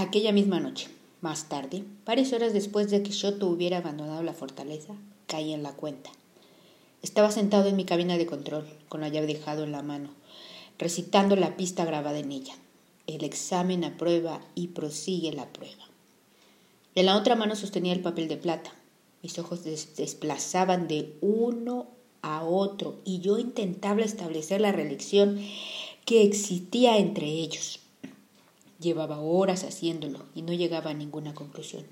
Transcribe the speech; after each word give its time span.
Aquella 0.00 0.32
misma 0.32 0.60
noche, 0.60 0.88
más 1.20 1.50
tarde, 1.50 1.84
varias 2.06 2.32
horas 2.32 2.54
después 2.54 2.88
de 2.88 3.02
que 3.02 3.10
Shoto 3.10 3.48
hubiera 3.48 3.76
abandonado 3.76 4.22
la 4.22 4.32
fortaleza, 4.32 4.94
caí 5.26 5.52
en 5.52 5.62
la 5.62 5.72
cuenta. 5.72 6.08
Estaba 7.02 7.30
sentado 7.30 7.68
en 7.68 7.76
mi 7.76 7.84
cabina 7.84 8.16
de 8.16 8.24
control, 8.24 8.66
con 8.88 9.02
la 9.02 9.08
llave 9.08 9.26
dejado 9.26 9.62
en 9.62 9.72
la 9.72 9.82
mano, 9.82 10.08
recitando 10.78 11.36
la 11.36 11.54
pista 11.54 11.84
grabada 11.84 12.18
en 12.18 12.32
ella. 12.32 12.54
El 13.06 13.24
examen 13.24 13.84
aprueba 13.84 14.40
y 14.54 14.68
prosigue 14.68 15.34
la 15.34 15.52
prueba. 15.52 15.84
En 16.94 17.04
la 17.04 17.14
otra 17.18 17.36
mano 17.36 17.54
sostenía 17.54 17.92
el 17.92 18.00
papel 18.00 18.26
de 18.26 18.38
plata. 18.38 18.72
Mis 19.22 19.38
ojos 19.38 19.64
desplazaban 19.64 20.88
de 20.88 21.14
uno 21.20 21.88
a 22.22 22.42
otro 22.42 22.96
y 23.04 23.20
yo 23.20 23.38
intentaba 23.38 24.00
establecer 24.00 24.62
la 24.62 24.72
relación 24.72 25.38
que 26.06 26.22
existía 26.22 26.96
entre 26.96 27.26
ellos. 27.26 27.80
Llevaba 28.80 29.20
horas 29.20 29.64
haciéndolo 29.64 30.24
y 30.34 30.42
no 30.42 30.52
llegaba 30.52 30.90
a 30.90 30.94
ninguna 30.94 31.34
conclusión. 31.34 31.84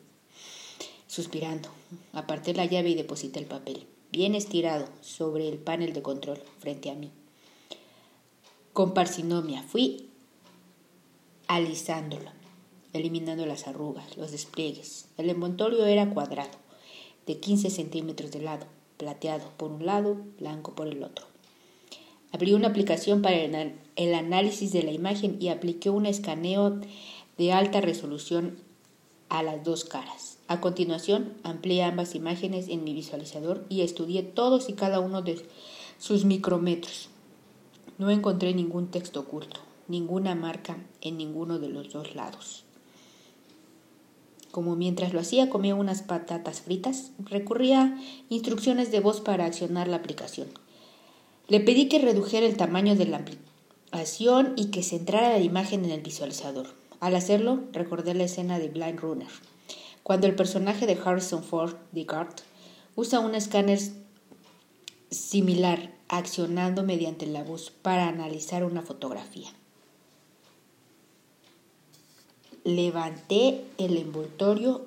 Suspirando, 1.06 1.69
aparté 2.12 2.55
la 2.55 2.65
llave 2.65 2.91
y 2.91 2.95
deposité 2.95 3.41
el 3.41 3.46
papel, 3.46 3.87
bien 4.10 4.34
estirado, 4.34 4.87
sobre 5.01 5.48
el 5.48 5.59
panel 5.59 5.93
de 5.93 6.02
control 6.02 6.41
frente 6.60 6.91
a 6.91 6.95
mí. 6.95 7.10
Con 8.73 8.95
parsinomia 8.95 9.62
fui 9.62 10.09
alisándolo, 11.46 12.30
eliminando 12.93 13.45
las 13.46 13.66
arrugas, 13.66 14.16
los 14.16 14.30
despliegues. 14.30 15.09
El 15.16 15.30
envoltorio 15.30 15.84
era 15.87 16.10
cuadrado, 16.10 16.57
de 17.27 17.38
15 17.38 17.70
centímetros 17.70 18.30
de 18.30 18.40
lado, 18.40 18.66
plateado 18.96 19.51
por 19.57 19.73
un 19.73 19.84
lado, 19.84 20.16
blanco 20.38 20.74
por 20.74 20.88
el 20.88 21.02
otro. 21.02 21.27
Abrí 22.32 22.52
una 22.52 22.68
aplicación 22.68 23.23
para 23.23 23.37
el 23.37 24.15
análisis 24.15 24.73
de 24.73 24.82
la 24.82 24.93
imagen 24.93 25.37
y 25.40 25.48
apliqué 25.48 25.90
un 25.90 26.07
escaneo 26.07 26.80
de 27.38 27.52
alta 27.52 27.80
resolución 27.80 28.59
a 29.29 29.43
las 29.43 29.65
dos 29.65 29.84
caras. 29.84 30.38
A 30.46 30.60
continuación, 30.60 31.34
amplié 31.43 31.82
ambas 31.82 32.15
imágenes 32.15 32.68
en 32.68 32.84
mi 32.84 32.95
visualizador 32.95 33.65
y 33.68 33.82
estudié 33.82 34.23
todos 34.23 34.68
y 34.68 34.73
cada 34.74 35.01
uno 35.01 35.23
de 35.23 35.46
sus 35.99 36.24
micrómetros. 36.24 37.09
No 37.99 38.10
encontré 38.10 38.54
ningún 38.54 38.88
texto 38.88 39.21
oculto, 39.21 39.60
ninguna 39.88 40.34
marca 40.34 40.79
en 41.01 41.18
ninguno 41.18 41.59
de 41.59 41.68
los 41.68 41.93
dos 41.93 42.15
lados. 42.15 42.65
Como 44.51 44.76
mientras 44.76 45.12
lo 45.12 45.21
hacía 45.21 45.51
comía 45.51 45.74
unas 45.74 46.02
patatas 46.02 46.62
fritas, 46.62 47.12
recurría 47.18 47.82
a 47.82 47.99
instrucciones 48.29 48.90
de 48.90 49.01
voz 49.01 49.21
para 49.21 49.45
accionar 49.45 49.88
la 49.88 49.96
aplicación. 49.96 50.49
Le 51.49 51.60
pedí 51.60 51.88
que 51.88 51.99
redujera 51.99 52.45
el 52.45 52.59
tamaño 52.59 52.95
de 52.95 53.07
la 53.07 53.16
aplicación 53.18 54.52
y 54.57 54.66
que 54.66 54.82
centrara 54.82 55.30
la 55.30 55.38
imagen 55.38 55.82
en 55.87 55.93
el 55.93 56.02
visualizador. 56.02 56.66
Al 57.01 57.16
hacerlo, 57.16 57.60
recordé 57.73 58.13
la 58.13 58.24
escena 58.24 58.59
de 58.59 58.68
Blind 58.68 59.01
Runner, 59.01 59.30
cuando 60.02 60.27
el 60.27 60.35
personaje 60.35 60.87
de 60.87 60.99
Harrison 61.02 61.43
Ford, 61.43 61.77
Descartes, 61.93 62.45
usa 62.96 63.21
un 63.21 63.35
escáner 63.35 63.80
similar 65.10 65.91
accionando 66.09 66.82
mediante 66.82 67.27
la 67.27 67.44
voz 67.44 67.71
para 67.71 68.09
analizar 68.09 68.62
una 68.62 68.83
fotografía. 68.83 69.49
Levanté 72.62 73.65
el 73.78 73.97
envoltorio 73.97 74.84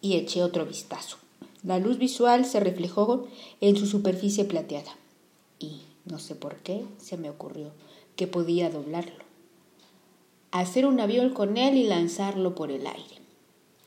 y 0.00 0.16
eché 0.16 0.42
otro 0.42 0.64
vistazo. 0.64 1.18
La 1.62 1.78
luz 1.78 1.98
visual 1.98 2.46
se 2.46 2.60
reflejó 2.60 3.28
en 3.60 3.76
su 3.76 3.86
superficie 3.86 4.46
plateada 4.46 4.96
y, 5.58 5.82
no 6.04 6.18
sé 6.18 6.34
por 6.34 6.56
qué, 6.56 6.84
se 6.98 7.16
me 7.16 7.30
ocurrió 7.30 7.72
que 8.16 8.26
podía 8.26 8.70
doblarlo. 8.70 9.24
Hacer 10.50 10.86
un 10.86 11.00
avión 11.00 11.30
con 11.30 11.56
él 11.56 11.76
y 11.76 11.84
lanzarlo 11.84 12.54
por 12.54 12.70
el 12.70 12.86
aire. 12.86 13.20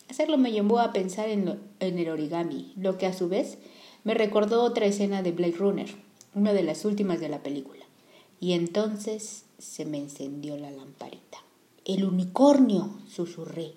Hacerlo 0.09 0.37
me 0.37 0.51
llevó 0.51 0.79
a 0.79 0.93
pensar 0.93 1.29
en, 1.29 1.59
el 1.79 2.09
origami, 2.09 2.73
lo 2.77 2.97
que 2.97 3.05
a 3.07 3.13
su 3.13 3.29
vez 3.29 3.57
me 4.03 4.13
recordó 4.13 4.63
otra 4.63 4.85
escena 4.85 5.21
de 5.21 5.31
Blade 5.31 5.55
Runner, 5.57 5.89
una 6.33 6.53
de 6.53 6.63
las 6.63 6.85
últimas 6.85 7.19
de 7.19 7.29
la 7.29 7.43
película. 7.43 7.83
Y 8.39 8.53
entonces 8.53 9.45
se 9.57 9.85
me 9.85 9.97
encendió 9.97 10.57
la 10.57 10.71
lamparita. 10.71 11.39
El 11.83 12.05
unicornio, 12.05 12.91
susurré. 13.07 13.73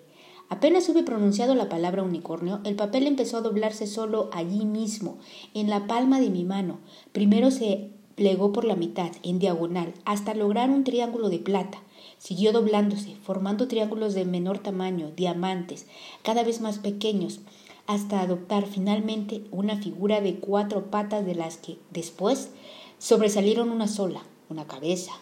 Apenas 0.50 0.88
hube 0.88 1.04
pronunciado 1.04 1.54
la 1.54 1.68
palabra 1.68 2.02
unicornio, 2.02 2.58
el 2.64 2.74
papel 2.74 3.06
empezó 3.06 3.36
a 3.36 3.40
doblarse 3.40 3.86
solo 3.86 4.30
allí 4.32 4.66
mismo, 4.66 5.16
en 5.54 5.70
la 5.70 5.86
palma 5.86 6.18
de 6.18 6.28
mi 6.28 6.42
mano. 6.42 6.80
Primero 7.12 7.52
se 7.52 7.92
plegó 8.16 8.52
por 8.52 8.64
la 8.64 8.74
mitad, 8.74 9.12
en 9.22 9.38
diagonal, 9.38 9.94
hasta 10.04 10.34
lograr 10.34 10.68
un 10.70 10.82
triángulo 10.82 11.28
de 11.28 11.38
plata. 11.38 11.78
Siguió 12.18 12.50
doblándose, 12.50 13.14
formando 13.22 13.68
triángulos 13.68 14.12
de 14.12 14.24
menor 14.24 14.58
tamaño, 14.58 15.12
diamantes, 15.14 15.86
cada 16.24 16.42
vez 16.42 16.60
más 16.60 16.80
pequeños, 16.80 17.40
hasta 17.86 18.20
adoptar 18.20 18.66
finalmente 18.66 19.44
una 19.52 19.76
figura 19.76 20.20
de 20.20 20.40
cuatro 20.40 20.90
patas 20.90 21.24
de 21.24 21.36
las 21.36 21.58
que, 21.58 21.78
después, 21.92 22.50
sobresalieron 22.98 23.70
una 23.70 23.86
sola, 23.86 24.24
una 24.48 24.66
cabeza, 24.66 25.12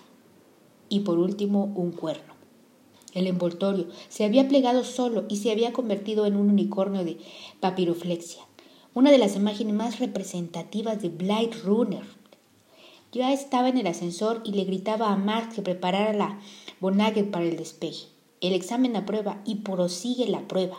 y 0.88 1.00
por 1.00 1.18
último 1.18 1.70
un 1.76 1.92
cuerno. 1.92 2.27
El 3.14 3.26
envoltorio 3.26 3.86
se 4.08 4.24
había 4.24 4.48
plegado 4.48 4.84
solo 4.84 5.24
y 5.28 5.36
se 5.36 5.50
había 5.50 5.72
convertido 5.72 6.26
en 6.26 6.36
un 6.36 6.50
unicornio 6.50 7.04
de 7.04 7.18
papiroflexia, 7.60 8.42
una 8.94 9.10
de 9.10 9.18
las 9.18 9.34
imágenes 9.36 9.74
más 9.74 9.98
representativas 9.98 11.00
de 11.00 11.08
Blade 11.08 11.50
Runner. 11.64 12.04
Yo 13.12 13.26
estaba 13.26 13.70
en 13.70 13.78
el 13.78 13.86
ascensor 13.86 14.42
y 14.44 14.52
le 14.52 14.64
gritaba 14.64 15.10
a 15.10 15.16
Mark 15.16 15.54
que 15.54 15.62
preparara 15.62 16.12
la 16.12 16.38
Bonagger 16.80 17.30
para 17.30 17.46
el 17.46 17.56
despegue. 17.56 18.08
El 18.40 18.52
examen 18.52 18.94
aprueba 18.96 19.40
y 19.46 19.56
prosigue 19.56 20.28
la 20.28 20.46
prueba. 20.46 20.76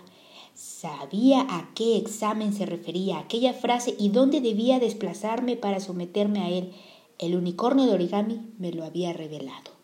Sabía 0.53 1.41
a 1.49 1.71
qué 1.73 1.97
examen 1.97 2.53
se 2.53 2.65
refería 2.65 3.17
aquella 3.17 3.53
frase 3.53 3.95
y 3.97 4.09
dónde 4.09 4.41
debía 4.41 4.79
desplazarme 4.79 5.55
para 5.55 5.79
someterme 5.79 6.39
a 6.41 6.49
él. 6.49 6.73
El 7.17 7.35
unicornio 7.35 7.85
de 7.85 7.93
origami 7.93 8.41
me 8.59 8.71
lo 8.71 8.83
había 8.83 9.11
revelado. 9.13 9.78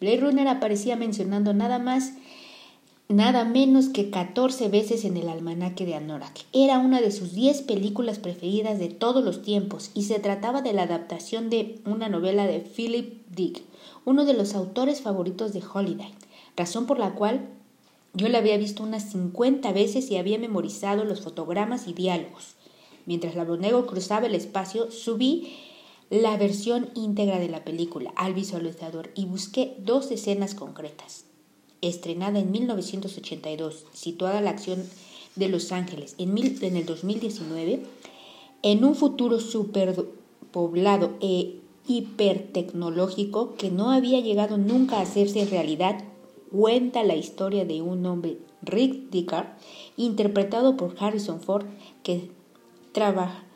Blade 0.00 0.20
Runner 0.20 0.48
aparecía 0.48 0.96
mencionando 0.96 1.54
nada 1.54 1.78
más, 1.78 2.12
nada 3.08 3.44
menos 3.44 3.88
que 3.88 4.10
14 4.10 4.68
veces 4.68 5.04
en 5.04 5.16
el 5.16 5.28
almanaque 5.28 5.84
de 5.86 5.94
Anorak. 5.94 6.44
Era 6.52 6.78
una 6.78 7.00
de 7.00 7.10
sus 7.10 7.34
10 7.34 7.62
películas 7.62 8.18
preferidas 8.18 8.78
de 8.78 8.88
todos 8.88 9.24
los 9.24 9.42
tiempos 9.42 9.90
y 9.94 10.04
se 10.04 10.18
trataba 10.20 10.62
de 10.62 10.72
la 10.72 10.82
adaptación 10.82 11.50
de 11.50 11.80
una 11.84 12.08
novela 12.08 12.46
de 12.46 12.60
Philip 12.60 13.26
Dick, 13.34 13.62
uno 14.04 14.24
de 14.24 14.34
los 14.34 14.54
autores 14.54 15.00
favoritos 15.00 15.52
de 15.52 15.62
Holiday, 15.72 16.12
razón 16.56 16.86
por 16.86 16.98
la 16.98 17.14
cual 17.14 17.48
yo 18.14 18.28
la 18.28 18.38
había 18.38 18.56
visto 18.56 18.82
unas 18.82 19.10
50 19.10 19.72
veces 19.72 20.10
y 20.10 20.16
había 20.16 20.38
memorizado 20.38 21.04
los 21.04 21.20
fotogramas 21.20 21.86
y 21.88 21.92
diálogos. 21.92 22.54
Mientras 23.06 23.34
la 23.34 23.44
cruzaba 23.86 24.26
el 24.26 24.34
espacio, 24.34 24.90
subí 24.90 25.54
la 26.10 26.36
versión 26.36 26.88
íntegra 26.94 27.38
de 27.38 27.48
la 27.48 27.64
película 27.64 28.12
al 28.16 28.34
visualizador 28.34 29.10
y 29.14 29.26
busqué 29.26 29.76
dos 29.78 30.10
escenas 30.10 30.54
concretas. 30.54 31.24
Estrenada 31.82 32.38
en 32.38 32.50
1982, 32.50 33.84
situada 33.92 34.40
la 34.40 34.50
acción 34.50 34.82
de 35.36 35.48
Los 35.48 35.70
Ángeles 35.70 36.14
en, 36.18 36.36
en 36.38 36.76
el 36.76 36.86
2019, 36.86 37.82
en 38.62 38.84
un 38.84 38.94
futuro 38.94 39.38
superpoblado 39.38 41.12
e 41.20 41.60
hipertecnológico 41.86 43.54
que 43.54 43.70
no 43.70 43.90
había 43.90 44.20
llegado 44.20 44.58
nunca 44.58 44.98
a 44.98 45.02
hacerse 45.02 45.44
realidad, 45.44 46.04
cuenta 46.50 47.02
la 47.02 47.16
historia 47.16 47.64
de 47.64 47.82
un 47.82 48.04
hombre, 48.06 48.38
Rick 48.62 49.10
Dickard, 49.10 49.46
interpretado 49.96 50.76
por 50.76 50.96
Harrison 50.98 51.40
Ford, 51.40 51.66
que 52.02 52.30
trabaja 52.92 53.47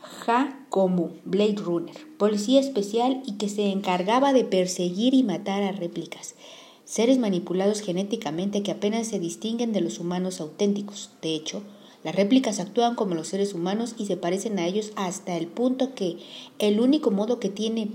Ja 0.00 0.66
como 0.68 1.10
Blade 1.24 1.56
Runner, 1.56 1.96
policía 2.18 2.60
especial 2.60 3.22
y 3.26 3.32
que 3.32 3.48
se 3.48 3.70
encargaba 3.70 4.32
de 4.32 4.44
perseguir 4.44 5.14
y 5.14 5.22
matar 5.22 5.62
a 5.62 5.72
réplicas, 5.72 6.34
seres 6.84 7.18
manipulados 7.18 7.80
genéticamente 7.80 8.62
que 8.62 8.70
apenas 8.70 9.08
se 9.08 9.18
distinguen 9.18 9.72
de 9.72 9.80
los 9.80 9.98
humanos 9.98 10.40
auténticos. 10.40 11.10
De 11.22 11.34
hecho, 11.34 11.62
las 12.02 12.14
réplicas 12.14 12.60
actúan 12.60 12.94
como 12.94 13.14
los 13.14 13.28
seres 13.28 13.52
humanos 13.52 13.94
y 13.98 14.06
se 14.06 14.16
parecen 14.16 14.58
a 14.58 14.66
ellos 14.66 14.92
hasta 14.96 15.36
el 15.36 15.46
punto 15.46 15.94
que 15.94 16.16
el 16.58 16.80
único 16.80 17.10
modo 17.10 17.38
que 17.38 17.50
tienen 17.50 17.94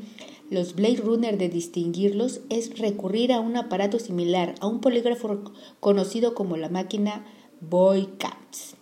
los 0.51 0.75
Blade 0.75 0.97
Runner 0.97 1.37
de 1.39 1.49
distinguirlos 1.49 2.41
es 2.49 2.77
recurrir 2.77 3.33
a 3.33 3.39
un 3.39 3.57
aparato 3.57 3.97
similar 3.97 4.53
a 4.59 4.67
un 4.67 4.79
polígrafo 4.79 5.41
conocido 5.79 6.35
como 6.35 6.55
la 6.55 6.69
máquina 6.69 7.25
Boycats, 7.61 8.75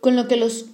con 0.00 0.16
lo 0.16 0.26
que 0.26 0.36
los 0.36 0.66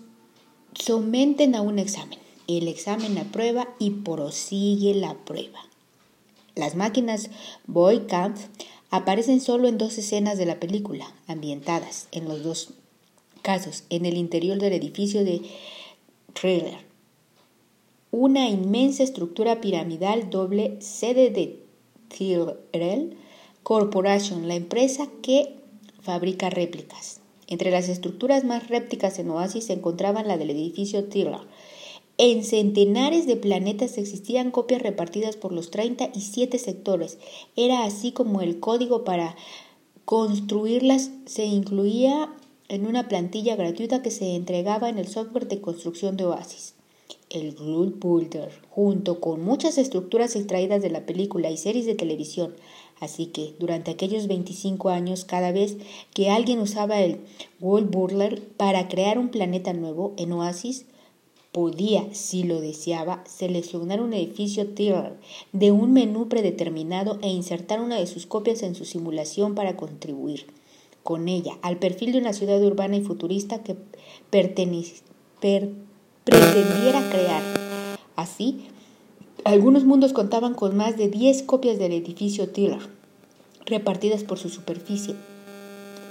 someten 0.75 1.55
a 1.55 1.61
un 1.61 1.79
examen. 1.79 2.19
El 2.47 2.69
examen 2.69 3.17
aprueba 3.19 3.69
y 3.79 3.91
prosigue 3.91 4.95
la 4.95 5.15
prueba. 5.15 5.61
Las 6.55 6.75
máquinas 6.75 7.31
Boycamp 7.67 8.37
aparecen 8.91 9.41
solo 9.41 9.69
en 9.69 9.79
dos 9.79 9.99
escenas 9.99 10.37
de 10.37 10.47
la 10.47 10.59
película, 10.59 11.13
ambientadas 11.27 12.09
en 12.13 12.29
los 12.29 12.43
dos 12.43 12.71
casos 13.43 13.85
en 13.89 14.05
el 14.05 14.17
interior 14.17 14.59
del 14.59 14.73
edificio 14.73 15.25
de 15.25 15.43
Thriller. 16.35 16.79
Una 18.11 18.49
inmensa 18.49 19.03
estructura 19.05 19.61
piramidal 19.61 20.31
doble 20.31 20.81
sede 20.81 21.31
de 21.31 21.63
Tyrell 22.09 23.17
Corporation, 23.63 24.49
la 24.49 24.57
empresa 24.57 25.09
que 25.23 25.55
fabrica 26.03 26.51
réplicas. 26.51 27.20
Entre 27.51 27.71
las 27.71 27.89
estructuras 27.89 28.45
más 28.45 28.69
réplicas 28.69 29.19
en 29.19 29.29
Oasis 29.29 29.67
se 29.67 29.75
encontraban 29.75 30.29
la 30.29 30.39
del 30.39 30.51
edificio 30.51 31.05
Tiller. 31.05 31.41
En 32.17 32.45
centenares 32.45 33.27
de 33.27 33.37
planetas 33.37 33.99
existían 33.99 34.51
copias 34.51 34.83
repartidas 34.83 35.37
por 35.37 35.53
los 35.53 35.71
37 35.71 36.59
sectores. 36.59 37.19
Era 37.57 37.85
así 37.85 38.13
como 38.13 38.41
el 38.41 38.61
código 38.61 39.05
para 39.05 39.37
construirlas 40.05 41.11
se 41.27 41.45
incluía 41.45 42.33
en 42.69 42.87
una 42.87 43.09
plantilla 43.09 43.57
gratuita 43.57 44.01
que 44.01 44.11
se 44.11 44.37
entregaba 44.37 44.89
en 44.89 44.99
el 44.99 45.09
software 45.09 45.49
de 45.49 45.61
construcción 45.61 46.17
de 46.17 46.27
Oasis. 46.27 46.75
El 47.31 47.55
Glue 47.55 47.95
Builder, 47.99 48.51
junto 48.71 49.21
con 49.21 49.43
muchas 49.43 49.79
estructuras 49.79 50.37
extraídas 50.37 50.83
de 50.83 50.91
la 50.91 51.07
película 51.07 51.51
y 51.51 51.57
series 51.57 51.87
de 51.87 51.95
televisión, 51.97 52.55
Así 53.01 53.27
que 53.27 53.55
durante 53.59 53.91
aquellos 53.91 54.27
25 54.27 54.91
años, 54.91 55.25
cada 55.25 55.53
vez 55.53 55.79
que 56.13 56.31
alguien 56.31 56.61
usaba 56.61 57.01
el 57.01 57.21
World 57.59 57.91
Burler 57.91 58.43
para 58.57 58.89
crear 58.89 59.19
un 59.19 59.31
planeta 59.31 59.73
nuevo 59.73 60.13
en 60.19 60.33
Oasis, 60.33 60.85
podía, 61.53 62.07
si 62.13 62.45
lo 62.45 62.61
deseaba, 62.61 63.25
seleccionar 63.27 64.01
un 64.01 64.13
edificio 64.13 64.69
Tiller 64.69 65.19
de 65.53 65.73
un 65.73 65.93
menú 65.93 66.29
predeterminado 66.29 67.19
e 67.23 67.29
insertar 67.29 67.81
una 67.81 67.99
de 67.99 68.07
sus 68.07 68.27
copias 68.27 68.63
en 68.63 68.75
su 68.75 68.85
simulación 68.85 69.55
para 69.55 69.77
contribuir 69.77 70.47
con 71.03 71.29
ella 71.29 71.59
al 71.63 71.79
perfil 71.79 72.13
de 72.13 72.19
una 72.19 72.35
ciudad 72.35 72.63
urbana 72.63 72.97
y 72.97 73.03
futurista 73.03 73.63
que 73.63 73.77
pretendiera 74.31 74.93
crear. 77.11 77.43
Así, 78.15 78.67
algunos 79.45 79.85
mundos 79.85 80.13
contaban 80.13 80.55
con 80.55 80.77
más 80.77 80.97
de 80.97 81.09
10 81.09 81.45
copias 81.45 81.79
del 81.79 81.93
edificio 81.93 82.51
Tiller, 82.51 82.81
repartidas 83.67 84.25
por 84.25 84.39
su 84.39 84.49
superficie. 84.49 85.15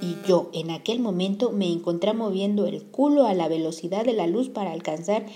Y 0.02 0.16
yo 0.26 0.50
en 0.54 0.70
aquel 0.70 1.00
momento 1.00 1.50
me 1.50 1.70
encontré 1.70 2.14
moviendo 2.14 2.66
el 2.66 2.82
culo 2.84 3.26
a 3.26 3.34
la 3.34 3.48
velocidad 3.48 4.04
de 4.04 4.14
la 4.14 4.26
luz 4.26 4.48
para 4.48 4.72
alcanzar 4.72 5.26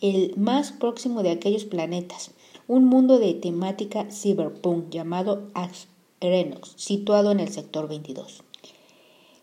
el 0.00 0.34
más 0.36 0.72
próximo 0.72 1.22
de 1.22 1.30
aquellos 1.30 1.64
planetas, 1.64 2.30
un 2.66 2.86
mundo 2.86 3.18
de 3.18 3.34
temática 3.34 4.06
cyberpunk 4.10 4.88
llamado 4.88 5.50
Renox, 6.20 6.72
situado 6.76 7.32
en 7.32 7.40
el 7.40 7.50
sector 7.50 7.86
22. 7.88 8.42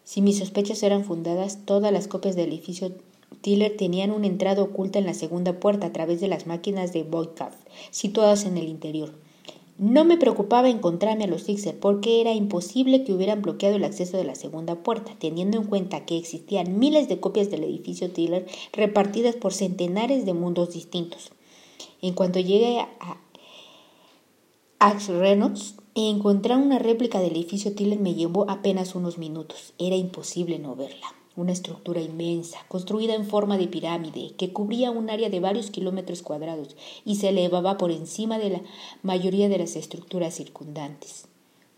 Si 0.03 0.21
mis 0.21 0.39
sospechas 0.39 0.81
eran 0.81 1.05
fundadas, 1.05 1.65
todas 1.65 1.93
las 1.93 2.07
copias 2.07 2.35
del 2.35 2.49
edificio 2.49 2.91
Tiller 3.39 3.75
tenían 3.75 4.11
una 4.11 4.27
entrada 4.27 4.61
oculta 4.61 4.99
en 4.99 5.05
la 5.05 5.13
segunda 5.13 5.59
puerta 5.59 5.87
a 5.87 5.93
través 5.93 6.21
de 6.21 6.27
las 6.27 6.45
máquinas 6.45 6.93
de 6.93 7.03
Voidcraft, 7.03 7.57
situadas 7.89 8.45
en 8.45 8.57
el 8.57 8.67
interior. 8.67 9.13
No 9.77 10.05
me 10.05 10.17
preocupaba 10.17 10.69
encontrarme 10.69 11.23
a 11.23 11.27
los 11.27 11.43
Sixer 11.43 11.79
porque 11.79 12.21
era 12.21 12.33
imposible 12.33 13.03
que 13.03 13.13
hubieran 13.13 13.41
bloqueado 13.41 13.77
el 13.77 13.83
acceso 13.83 14.15
de 14.15 14.25
la 14.25 14.35
segunda 14.35 14.75
puerta, 14.83 15.15
teniendo 15.17 15.57
en 15.57 15.65
cuenta 15.65 16.05
que 16.05 16.17
existían 16.17 16.77
miles 16.77 17.09
de 17.09 17.19
copias 17.19 17.49
del 17.49 17.63
edificio 17.63 18.11
Tiller 18.11 18.45
repartidas 18.73 19.35
por 19.35 19.53
centenares 19.53 20.25
de 20.25 20.33
mundos 20.33 20.73
distintos. 20.73 21.31
En 22.03 22.13
cuanto 22.13 22.39
llegué 22.39 22.79
a 22.79 23.17
Axe 24.77 25.17
Reynolds, 25.17 25.75
encontrar 25.95 26.59
una 26.59 26.77
réplica 26.77 27.19
del 27.19 27.31
edificio 27.31 27.73
Tiller 27.73 27.99
me 27.99 28.13
llevó 28.13 28.47
apenas 28.51 28.93
unos 28.93 29.17
minutos. 29.17 29.73
Era 29.79 29.95
imposible 29.95 30.59
no 30.59 30.75
verla 30.75 31.20
una 31.35 31.53
estructura 31.53 32.01
inmensa, 32.01 32.59
construida 32.67 33.15
en 33.15 33.25
forma 33.25 33.57
de 33.57 33.67
pirámide, 33.67 34.33
que 34.37 34.51
cubría 34.51 34.91
un 34.91 35.09
área 35.09 35.29
de 35.29 35.39
varios 35.39 35.71
kilómetros 35.71 36.21
cuadrados 36.21 36.75
y 37.05 37.15
se 37.15 37.29
elevaba 37.29 37.77
por 37.77 37.91
encima 37.91 38.37
de 38.37 38.49
la 38.49 38.61
mayoría 39.01 39.47
de 39.47 39.57
las 39.57 39.75
estructuras 39.75 40.35
circundantes. 40.35 41.27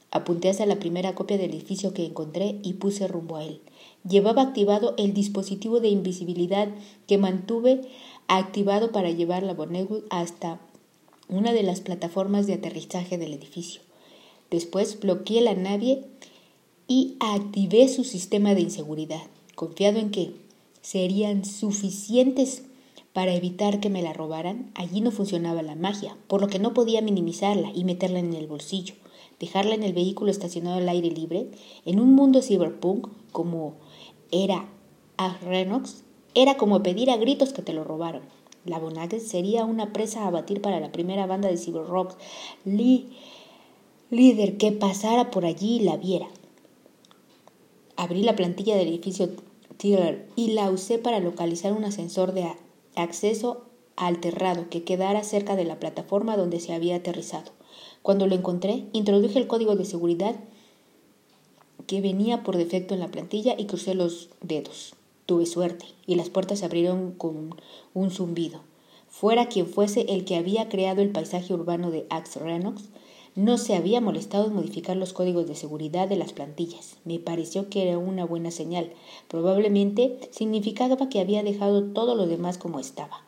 Apunté 0.09 0.49
hacia 0.49 0.65
la 0.65 0.79
primera 0.79 1.15
copia 1.15 1.37
del 1.37 1.51
edificio 1.51 1.93
que 1.93 2.05
encontré 2.05 2.59
y 2.63 2.73
puse 2.73 3.07
rumbo 3.07 3.35
a 3.35 3.43
él. 3.43 3.61
Llevaba 4.07 4.41
activado 4.41 4.95
el 4.97 5.13
dispositivo 5.13 5.79
de 5.79 5.89
invisibilidad 5.89 6.69
que 7.07 7.17
mantuve 7.17 7.81
activado 8.27 8.91
para 8.91 9.11
llevar 9.11 9.43
la 9.43 9.53
Bonnewood 9.53 10.03
hasta 10.09 10.59
una 11.29 11.53
de 11.53 11.63
las 11.63 11.81
plataformas 11.81 12.47
de 12.47 12.53
aterrizaje 12.53 13.17
del 13.17 13.33
edificio. 13.33 13.81
Después 14.51 14.99
bloqueé 14.99 15.41
la 15.41 15.55
nave 15.55 16.05
y 16.87 17.15
activé 17.19 17.87
su 17.87 18.03
sistema 18.03 18.53
de 18.53 18.61
inseguridad 18.61 19.23
confiado 19.55 19.99
en 19.99 20.11
que 20.11 20.33
serían 20.81 21.45
suficientes 21.45 22.63
para 23.13 23.33
evitar 23.35 23.79
que 23.79 23.89
me 23.89 24.01
la 24.01 24.11
robaran, 24.11 24.71
allí 24.75 25.01
no 25.01 25.11
funcionaba 25.11 25.61
la 25.61 25.75
magia, 25.75 26.17
por 26.27 26.41
lo 26.41 26.47
que 26.47 26.59
no 26.59 26.73
podía 26.73 27.01
minimizarla 27.01 27.71
y 27.73 27.83
meterla 27.83 28.19
en 28.19 28.33
el 28.33 28.47
bolsillo, 28.47 28.95
dejarla 29.39 29.75
en 29.75 29.83
el 29.83 29.93
vehículo 29.93 30.31
estacionado 30.31 30.77
al 30.77 30.89
aire 30.89 31.11
libre, 31.11 31.47
en 31.85 31.99
un 31.99 32.13
mundo 32.13 32.41
cyberpunk 32.41 33.07
como 33.31 33.75
era 34.31 34.67
a 35.17 35.37
Renox, 35.37 36.03
era 36.33 36.57
como 36.57 36.81
pedir 36.81 37.11
a 37.11 37.17
gritos 37.17 37.53
que 37.53 37.61
te 37.61 37.73
lo 37.73 37.83
robaran. 37.83 38.23
La 38.65 38.79
Bonagel 38.79 39.21
sería 39.21 39.65
una 39.65 39.93
presa 39.93 40.25
a 40.25 40.31
batir 40.31 40.61
para 40.61 40.79
la 40.79 40.91
primera 40.91 41.27
banda 41.27 41.49
de 41.49 41.57
cyberrock 41.57 42.15
líder 44.09 44.57
que 44.57 44.71
pasara 44.71 45.31
por 45.31 45.45
allí 45.45 45.75
y 45.75 45.79
la 45.81 45.97
viera. 45.97 46.27
Abrí 47.95 48.23
la 48.23 48.35
plantilla 48.35 48.75
del 48.75 48.87
edificio 48.87 49.29
Tiller 49.77 50.27
y 50.35 50.51
la 50.51 50.69
usé 50.69 50.97
para 50.97 51.19
localizar 51.19 51.73
un 51.73 51.85
ascensor 51.85 52.33
de 52.33 52.47
acceso 52.95 53.65
al 53.95 54.19
terrado 54.19 54.69
que 54.69 54.83
quedara 54.83 55.23
cerca 55.23 55.55
de 55.55 55.65
la 55.65 55.79
plataforma 55.79 56.37
donde 56.37 56.59
se 56.59 56.73
había 56.73 56.95
aterrizado. 56.95 57.51
Cuando 58.01 58.27
lo 58.27 58.35
encontré, 58.35 58.85
introduje 58.93 59.39
el 59.39 59.47
código 59.47 59.75
de 59.75 59.85
seguridad 59.85 60.35
que 61.87 62.01
venía 62.01 62.43
por 62.43 62.57
defecto 62.57 62.93
en 62.93 62.99
la 62.99 63.11
plantilla 63.11 63.55
y 63.57 63.65
crucé 63.65 63.93
los 63.93 64.29
dedos. 64.41 64.95
Tuve 65.25 65.45
suerte 65.45 65.85
y 66.05 66.15
las 66.15 66.29
puertas 66.29 66.59
se 66.59 66.65
abrieron 66.65 67.11
con 67.11 67.55
un 67.93 68.11
zumbido. 68.11 68.61
Fuera 69.07 69.47
quien 69.47 69.67
fuese 69.67 70.01
el 70.09 70.25
que 70.25 70.35
había 70.35 70.69
creado 70.69 71.01
el 71.01 71.11
paisaje 71.11 71.53
urbano 71.53 71.91
de 71.91 72.07
Axe 72.09 72.39
Renox, 72.39 72.89
no 73.35 73.57
se 73.57 73.75
había 73.75 73.99
molestado 73.99 74.47
en 74.47 74.53
modificar 74.53 74.95
los 74.95 75.13
códigos 75.13 75.47
de 75.47 75.55
seguridad 75.55 76.07
de 76.07 76.17
las 76.17 76.33
plantillas. 76.33 76.97
Me 77.03 77.19
pareció 77.19 77.69
que 77.69 77.87
era 77.87 77.97
una 77.97 78.25
buena 78.25 78.51
señal. 78.51 78.91
Probablemente 79.27 80.19
significaba 80.31 81.09
que 81.09 81.19
había 81.19 81.41
dejado 81.41 81.83
todo 81.83 82.15
lo 82.15 82.27
demás 82.27 82.57
como 82.57 82.79
estaba. 82.79 83.23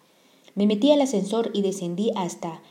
Me 0.53 0.67
metí 0.67 0.91
al 0.91 1.01
ascensor 1.01 1.49
y 1.53 1.63
descendí 1.63 2.11
hasta 2.15 2.61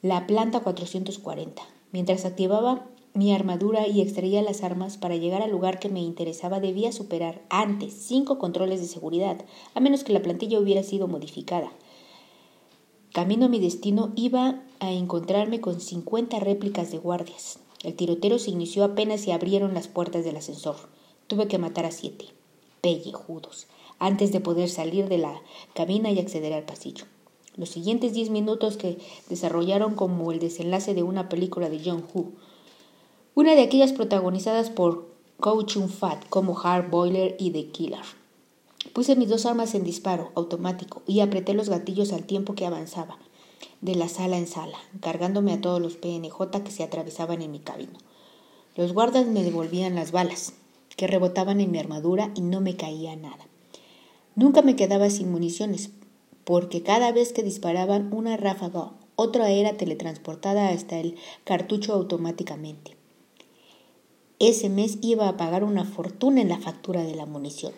la 0.00 0.26
planta 0.26 0.60
440. 0.60 1.62
Mientras 1.92 2.24
activaba 2.24 2.86
mi 3.14 3.34
armadura 3.34 3.86
y 3.86 4.00
extraía 4.00 4.40
las 4.40 4.62
armas 4.62 4.96
para 4.96 5.16
llegar 5.16 5.42
al 5.42 5.50
lugar 5.50 5.78
que 5.78 5.90
me 5.90 6.00
interesaba 6.00 6.60
debía 6.60 6.92
superar 6.92 7.42
antes 7.50 7.92
cinco 7.92 8.38
controles 8.38 8.80
de 8.80 8.86
seguridad, 8.86 9.44
a 9.74 9.80
menos 9.80 10.02
que 10.02 10.14
la 10.14 10.22
plantilla 10.22 10.58
hubiera 10.58 10.82
sido 10.82 11.08
modificada. 11.08 11.70
Camino 13.12 13.44
a 13.44 13.48
mi 13.50 13.60
destino 13.60 14.10
iba 14.16 14.62
a 14.80 14.90
encontrarme 14.90 15.60
con 15.60 15.82
50 15.82 16.40
réplicas 16.40 16.90
de 16.90 16.96
guardias. 16.96 17.58
El 17.82 17.94
tiroteo 17.94 18.38
se 18.38 18.50
inició 18.50 18.84
apenas 18.84 19.20
se 19.20 19.34
abrieron 19.34 19.74
las 19.74 19.86
puertas 19.86 20.24
del 20.24 20.36
ascensor. 20.36 20.76
Tuve 21.26 21.46
que 21.46 21.58
matar 21.58 21.84
a 21.84 21.90
siete, 21.90 22.28
pellejudos, 22.80 23.66
antes 23.98 24.32
de 24.32 24.40
poder 24.40 24.70
salir 24.70 25.10
de 25.10 25.18
la 25.18 25.42
cabina 25.74 26.10
y 26.10 26.20
acceder 26.20 26.54
al 26.54 26.64
pasillo. 26.64 27.04
Los 27.54 27.68
siguientes 27.68 28.14
diez 28.14 28.30
minutos 28.30 28.78
que 28.78 28.96
desarrollaron 29.28 29.94
como 29.94 30.32
el 30.32 30.38
desenlace 30.38 30.94
de 30.94 31.02
una 31.02 31.28
película 31.28 31.68
de 31.68 31.82
John 31.84 32.06
Woo, 32.14 32.32
una 33.34 33.54
de 33.54 33.60
aquellas 33.60 33.92
protagonizadas 33.92 34.70
por 34.70 35.12
Coach 35.38 35.76
Fat 35.76 36.26
como 36.30 36.58
Hard 36.58 36.88
Boiler 36.88 37.36
y 37.38 37.50
The 37.50 37.66
Killer. 37.72 38.21
Puse 38.92 39.16
mis 39.16 39.28
dos 39.28 39.46
armas 39.46 39.74
en 39.74 39.84
disparo 39.84 40.32
automático 40.34 41.02
y 41.06 41.20
apreté 41.20 41.54
los 41.54 41.68
gatillos 41.68 42.12
al 42.12 42.24
tiempo 42.24 42.54
que 42.54 42.66
avanzaba, 42.66 43.16
de 43.80 43.94
la 43.94 44.08
sala 44.08 44.36
en 44.36 44.46
sala, 44.46 44.76
cargándome 45.00 45.52
a 45.52 45.60
todos 45.60 45.80
los 45.80 45.96
PNJ 45.96 46.62
que 46.64 46.70
se 46.70 46.82
atravesaban 46.82 47.42
en 47.42 47.52
mi 47.52 47.60
camino. 47.60 47.98
Los 48.76 48.92
guardas 48.92 49.26
me 49.26 49.44
devolvían 49.44 49.94
las 49.94 50.12
balas, 50.12 50.54
que 50.96 51.06
rebotaban 51.06 51.60
en 51.60 51.70
mi 51.70 51.78
armadura 51.78 52.32
y 52.34 52.42
no 52.42 52.60
me 52.60 52.76
caía 52.76 53.16
nada. 53.16 53.46
Nunca 54.34 54.62
me 54.62 54.76
quedaba 54.76 55.10
sin 55.10 55.30
municiones, 55.30 55.90
porque 56.44 56.82
cada 56.82 57.12
vez 57.12 57.32
que 57.32 57.42
disparaban 57.42 58.12
una 58.12 58.36
ráfaga, 58.36 58.92
otra 59.16 59.50
era 59.50 59.76
teletransportada 59.76 60.70
hasta 60.70 60.98
el 60.98 61.16
cartucho 61.44 61.92
automáticamente. 61.92 62.96
Ese 64.38 64.68
mes 64.68 64.98
iba 65.02 65.28
a 65.28 65.36
pagar 65.36 65.62
una 65.62 65.84
fortuna 65.84 66.40
en 66.40 66.48
la 66.48 66.58
factura 66.58 67.04
de 67.04 67.14
la 67.14 67.26
munición. 67.26 67.72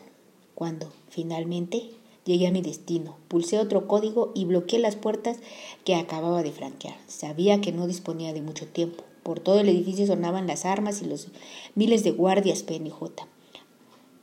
Cuando, 0.55 0.93
finalmente, 1.09 1.91
llegué 2.25 2.47
a 2.47 2.53
mi 2.53 2.63
destino, 2.63 3.17
pulsé 3.29 3.59
otro 3.59 3.87
código 3.87 4.33
y 4.35 4.45
bloqueé 4.45 4.79
las 4.79 4.97
puertas 4.97 5.39
que 5.85 5.95
acababa 5.95 6.43
de 6.43 6.53
franquear. 6.53 6.97
Sabía 7.07 7.61
que 7.61 7.73
no 7.73 7.87
disponía 7.87 8.33
de 8.33 8.43
mucho 8.43 8.67
tiempo. 8.67 9.05
Por 9.23 9.41
todo 9.41 9.61
el 9.61 9.69
edificio 9.69 10.07
sonaban 10.07 10.47
las 10.47 10.65
armas 10.65 11.03
y 11.03 11.07
los 11.07 11.29
miles 11.75 12.05
de 12.05 12.13
guardias 12.13 12.63
PNJ. 12.63 13.27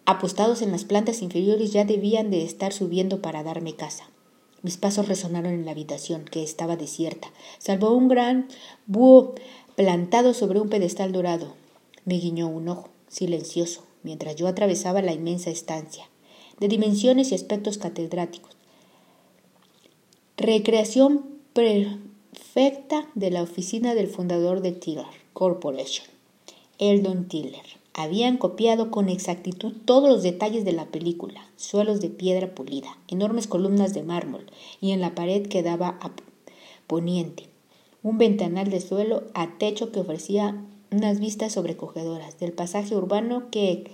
Apostados 0.05 0.61
en 0.61 0.71
las 0.71 0.85
plantas 0.85 1.21
inferiores 1.21 1.73
ya 1.73 1.85
debían 1.85 2.31
de 2.31 2.43
estar 2.43 2.73
subiendo 2.73 3.21
para 3.21 3.43
darme 3.43 3.75
casa. 3.75 4.09
Mis 4.63 4.77
pasos 4.77 5.07
resonaron 5.07 5.53
en 5.53 5.65
la 5.65 5.71
habitación, 5.71 6.25
que 6.25 6.43
estaba 6.43 6.75
desierta, 6.75 7.31
salvo 7.57 7.91
un 7.91 8.07
gran 8.07 8.47
búho 8.85 9.33
plantado 9.75 10.35
sobre 10.35 10.59
un 10.59 10.69
pedestal 10.69 11.11
dorado. 11.11 11.55
Me 12.05 12.15
guiñó 12.15 12.47
un 12.47 12.67
ojo, 12.69 12.89
silencioso, 13.07 13.83
mientras 14.03 14.35
yo 14.35 14.47
atravesaba 14.47 15.01
la 15.01 15.13
inmensa 15.13 15.50
estancia, 15.50 16.11
de 16.62 16.68
dimensiones 16.68 17.32
y 17.32 17.36
aspectos 17.36 17.80
catedráticos. 17.80 18.51
Recreación 20.38 21.25
perfecta 21.53 23.10
de 23.15 23.32
la 23.32 23.41
oficina 23.41 23.96
del 23.96 24.08
fundador 24.08 24.62
de 24.62 24.72
Tiller 24.72 25.08
Corporation, 25.34 26.06
Eldon 26.77 27.27
Tiller. 27.27 27.65
Habían 27.94 28.38
copiado 28.38 28.91
con 28.91 29.10
exactitud 29.10 29.74
todos 29.86 30.08
los 30.08 30.22
detalles 30.22 30.63
de 30.63 30.72
la 30.72 30.86
película, 30.86 31.50
suelos 31.58 32.00
de 32.00 32.10
piedra 32.10 32.53
pulida, 32.53 32.96
enormes 33.08 33.48
columnas 33.48 33.96
de 33.96 34.03
mármol, 34.03 34.46
y 34.80 34.91
en 34.91 35.01
la 35.01 35.15
pared 35.15 35.48
que 35.48 35.63
daba 35.63 35.98
a 36.00 36.12
poniente, 36.86 37.48
un 38.03 38.20
ventanal 38.20 38.70
de 38.70 38.82
suelo 38.82 39.24
a 39.34 39.58
techo 39.58 39.91
que 39.91 40.01
ofrecía 40.01 40.63
unas 40.91 41.20
vistas 41.20 41.53
sobrecogedoras 41.53 42.38
del 42.38 42.53
pasaje 42.53 42.96
urbano 42.96 43.50
que 43.50 43.91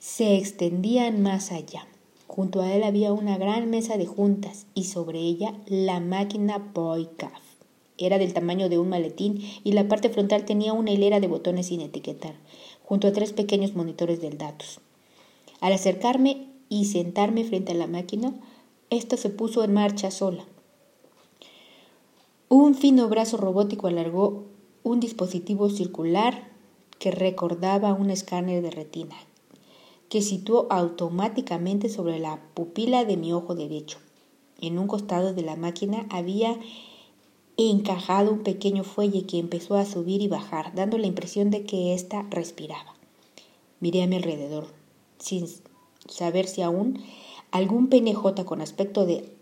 se 0.00 0.36
extendían 0.36 1.22
más 1.22 1.52
allá. 1.52 1.86
Junto 2.32 2.62
a 2.62 2.72
él 2.72 2.84
había 2.84 3.12
una 3.12 3.38
gran 3.38 3.68
mesa 3.70 3.98
de 3.98 4.06
juntas 4.06 4.66
y 4.72 4.84
sobre 4.84 5.18
ella 5.18 5.52
la 5.66 5.98
máquina 5.98 6.58
Boycaf. 6.58 7.42
Era 7.98 8.18
del 8.18 8.32
tamaño 8.32 8.68
de 8.68 8.78
un 8.78 8.88
maletín 8.88 9.40
y 9.64 9.72
la 9.72 9.88
parte 9.88 10.10
frontal 10.10 10.44
tenía 10.44 10.72
una 10.72 10.92
hilera 10.92 11.18
de 11.18 11.26
botones 11.26 11.66
sin 11.66 11.80
etiquetar 11.80 12.36
junto 12.84 13.08
a 13.08 13.12
tres 13.12 13.32
pequeños 13.32 13.74
monitores 13.74 14.20
del 14.20 14.38
datos. 14.38 14.78
Al 15.60 15.72
acercarme 15.72 16.46
y 16.68 16.84
sentarme 16.84 17.42
frente 17.42 17.72
a 17.72 17.74
la 17.74 17.88
máquina, 17.88 18.32
ésta 18.90 19.16
se 19.16 19.30
puso 19.30 19.64
en 19.64 19.74
marcha 19.74 20.12
sola. 20.12 20.44
Un 22.48 22.76
fino 22.76 23.08
brazo 23.08 23.38
robótico 23.38 23.88
alargó 23.88 24.44
un 24.84 25.00
dispositivo 25.00 25.68
circular 25.68 26.48
que 27.00 27.10
recordaba 27.10 27.92
un 27.92 28.08
escáner 28.10 28.62
de 28.62 28.70
retina, 28.70 29.16
que 30.10 30.20
situó 30.20 30.66
automáticamente 30.70 31.88
sobre 31.88 32.18
la 32.18 32.42
pupila 32.52 33.04
de 33.04 33.16
mi 33.16 33.32
ojo 33.32 33.54
derecho. 33.54 33.98
En 34.60 34.78
un 34.78 34.88
costado 34.88 35.32
de 35.32 35.42
la 35.42 35.56
máquina 35.56 36.06
había 36.10 36.58
encajado 37.56 38.32
un 38.32 38.40
pequeño 38.42 38.82
fuelle 38.82 39.24
que 39.24 39.38
empezó 39.38 39.76
a 39.76 39.86
subir 39.86 40.20
y 40.20 40.28
bajar, 40.28 40.74
dando 40.74 40.98
la 40.98 41.06
impresión 41.06 41.50
de 41.50 41.64
que 41.64 41.94
ésta 41.94 42.26
respiraba. 42.28 42.94
Miré 43.78 44.02
a 44.02 44.08
mi 44.08 44.16
alrededor, 44.16 44.66
sin 45.18 45.46
saber 46.08 46.48
si 46.48 46.62
aún 46.62 47.02
algún 47.52 47.88
PNJ 47.88 48.44
con 48.44 48.60
aspecto 48.60 49.06
de 49.06 49.32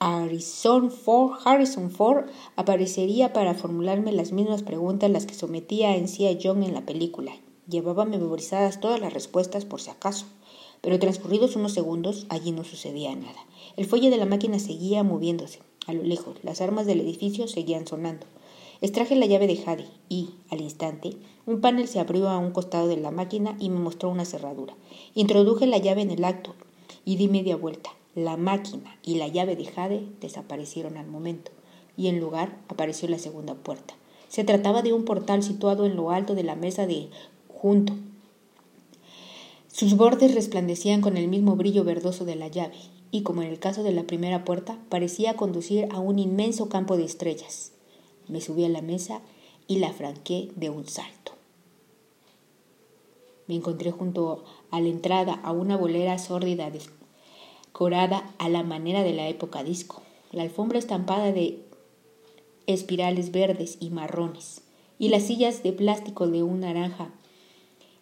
Harrison 0.00 0.90
Ford, 0.90 1.38
Harrison 1.44 1.90
Ford 1.90 2.24
aparecería 2.56 3.32
para 3.32 3.54
formularme 3.54 4.12
las 4.12 4.32
mismas 4.32 4.64
preguntas 4.64 5.08
las 5.08 5.24
que 5.24 5.34
sometía 5.34 5.96
en 5.96 6.08
Cia 6.08 6.36
John 6.42 6.64
en 6.64 6.74
la 6.74 6.84
película. 6.84 7.32
Llevaba 7.68 8.04
memorizadas 8.04 8.80
todas 8.80 9.00
las 9.00 9.14
respuestas 9.14 9.64
por 9.64 9.80
si 9.80 9.90
acaso, 9.90 10.26
pero 10.80 10.98
transcurridos 10.98 11.56
unos 11.56 11.72
segundos 11.72 12.26
allí 12.28 12.52
no 12.52 12.62
sucedía 12.62 13.14
nada. 13.16 13.46
El 13.76 13.86
fuelle 13.86 14.10
de 14.10 14.18
la 14.18 14.26
máquina 14.26 14.58
seguía 14.58 15.02
moviéndose. 15.02 15.60
A 15.86 15.94
lo 15.94 16.02
lejos, 16.02 16.36
las 16.42 16.60
armas 16.60 16.86
del 16.86 17.00
edificio 17.00 17.48
seguían 17.48 17.86
sonando. 17.86 18.26
Extraje 18.80 19.16
la 19.16 19.24
llave 19.24 19.46
de 19.46 19.56
Jade 19.56 19.88
y, 20.10 20.30
al 20.50 20.60
instante, 20.60 21.16
un 21.46 21.62
panel 21.62 21.88
se 21.88 22.00
abrió 22.00 22.28
a 22.28 22.36
un 22.36 22.50
costado 22.50 22.86
de 22.86 22.98
la 22.98 23.10
máquina 23.10 23.56
y 23.58 23.70
me 23.70 23.80
mostró 23.80 24.10
una 24.10 24.26
cerradura. 24.26 24.74
Introduje 25.14 25.66
la 25.66 25.78
llave 25.78 26.02
en 26.02 26.10
el 26.10 26.24
acto 26.24 26.54
y 27.04 27.16
di 27.16 27.28
media 27.28 27.56
vuelta. 27.56 27.90
La 28.14 28.36
máquina 28.36 28.98
y 29.02 29.16
la 29.16 29.28
llave 29.28 29.56
de 29.56 29.64
Jade 29.64 30.06
desaparecieron 30.20 30.96
al 30.96 31.06
momento, 31.06 31.50
y 31.96 32.08
en 32.08 32.20
lugar 32.20 32.58
apareció 32.68 33.08
la 33.08 33.18
segunda 33.18 33.54
puerta. 33.54 33.94
Se 34.28 34.44
trataba 34.44 34.82
de 34.82 34.92
un 34.92 35.04
portal 35.04 35.42
situado 35.42 35.86
en 35.86 35.96
lo 35.96 36.10
alto 36.10 36.34
de 36.34 36.42
la 36.42 36.56
mesa 36.56 36.86
de 36.86 37.08
junto. 37.64 37.94
Sus 39.68 39.96
bordes 39.96 40.34
resplandecían 40.34 41.00
con 41.00 41.16
el 41.16 41.28
mismo 41.28 41.56
brillo 41.56 41.82
verdoso 41.82 42.26
de 42.26 42.36
la 42.36 42.48
llave, 42.48 42.76
y 43.10 43.22
como 43.22 43.40
en 43.40 43.48
el 43.48 43.58
caso 43.58 43.82
de 43.82 43.92
la 43.92 44.02
primera 44.02 44.44
puerta, 44.44 44.78
parecía 44.90 45.32
conducir 45.32 45.88
a 45.90 45.98
un 45.98 46.18
inmenso 46.18 46.68
campo 46.68 46.98
de 46.98 47.04
estrellas. 47.04 47.72
Me 48.28 48.42
subí 48.42 48.66
a 48.66 48.68
la 48.68 48.82
mesa 48.82 49.22
y 49.66 49.78
la 49.78 49.94
franqué 49.94 50.50
de 50.56 50.68
un 50.68 50.86
salto. 50.86 51.32
Me 53.46 53.54
encontré 53.54 53.92
junto 53.92 54.44
a 54.70 54.78
la 54.78 54.88
entrada 54.88 55.32
a 55.32 55.52
una 55.52 55.78
bolera 55.78 56.18
sórdida 56.18 56.70
decorada 56.70 58.30
a 58.36 58.50
la 58.50 58.62
manera 58.62 59.02
de 59.02 59.14
la 59.14 59.26
época 59.28 59.64
disco, 59.64 60.02
la 60.32 60.42
alfombra 60.42 60.78
estampada 60.78 61.32
de 61.32 61.64
espirales 62.66 63.32
verdes 63.32 63.78
y 63.80 63.88
marrones, 63.88 64.60
y 64.98 65.08
las 65.08 65.22
sillas 65.22 65.62
de 65.62 65.72
plástico 65.72 66.28
de 66.28 66.42
un 66.42 66.60
naranja 66.60 67.10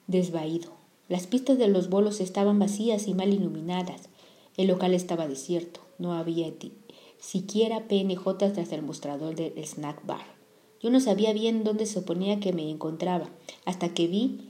desvaído. 0.06 0.70
Las 1.08 1.26
pistas 1.26 1.58
de 1.58 1.68
los 1.68 1.90
bolos 1.90 2.20
estaban 2.20 2.58
vacías 2.58 3.06
y 3.08 3.14
mal 3.14 3.32
iluminadas, 3.32 4.08
el 4.56 4.68
local 4.68 4.94
estaba 4.94 5.28
desierto, 5.28 5.80
no 5.98 6.12
había 6.12 6.52
siquiera 7.18 7.86
PNJ 7.86 8.36
tras 8.36 8.72
el 8.72 8.82
mostrador 8.82 9.34
del 9.36 9.64
snack 9.64 10.04
bar. 10.04 10.26
Yo 10.82 10.90
no 10.90 10.98
sabía 11.00 11.32
bien 11.32 11.62
dónde 11.62 11.86
se 11.86 12.00
suponía 12.00 12.40
que 12.40 12.52
me 12.52 12.68
encontraba, 12.68 13.30
hasta 13.64 13.94
que 13.94 14.08
vi 14.08 14.40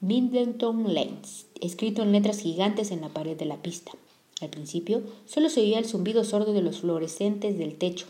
Middleton 0.00 0.92
Lanes, 0.92 1.46
escrito 1.60 2.02
en 2.02 2.12
letras 2.12 2.40
gigantes 2.40 2.90
en 2.90 3.00
la 3.00 3.10
pared 3.10 3.36
de 3.36 3.44
la 3.44 3.62
pista. 3.62 3.92
Al 4.40 4.50
principio 4.50 5.02
solo 5.26 5.48
se 5.48 5.60
oía 5.60 5.78
el 5.78 5.86
zumbido 5.86 6.24
sordo 6.24 6.52
de 6.52 6.62
los 6.62 6.80
fluorescentes 6.80 7.56
del 7.56 7.76
techo, 7.76 8.06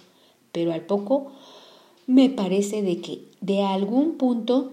pero 0.52 0.72
al 0.72 0.86
poco 0.86 1.32
me 2.06 2.30
parece 2.30 2.82
de 2.82 3.00
que 3.00 3.24
de 3.40 3.62
algún 3.62 4.16
punto 4.16 4.72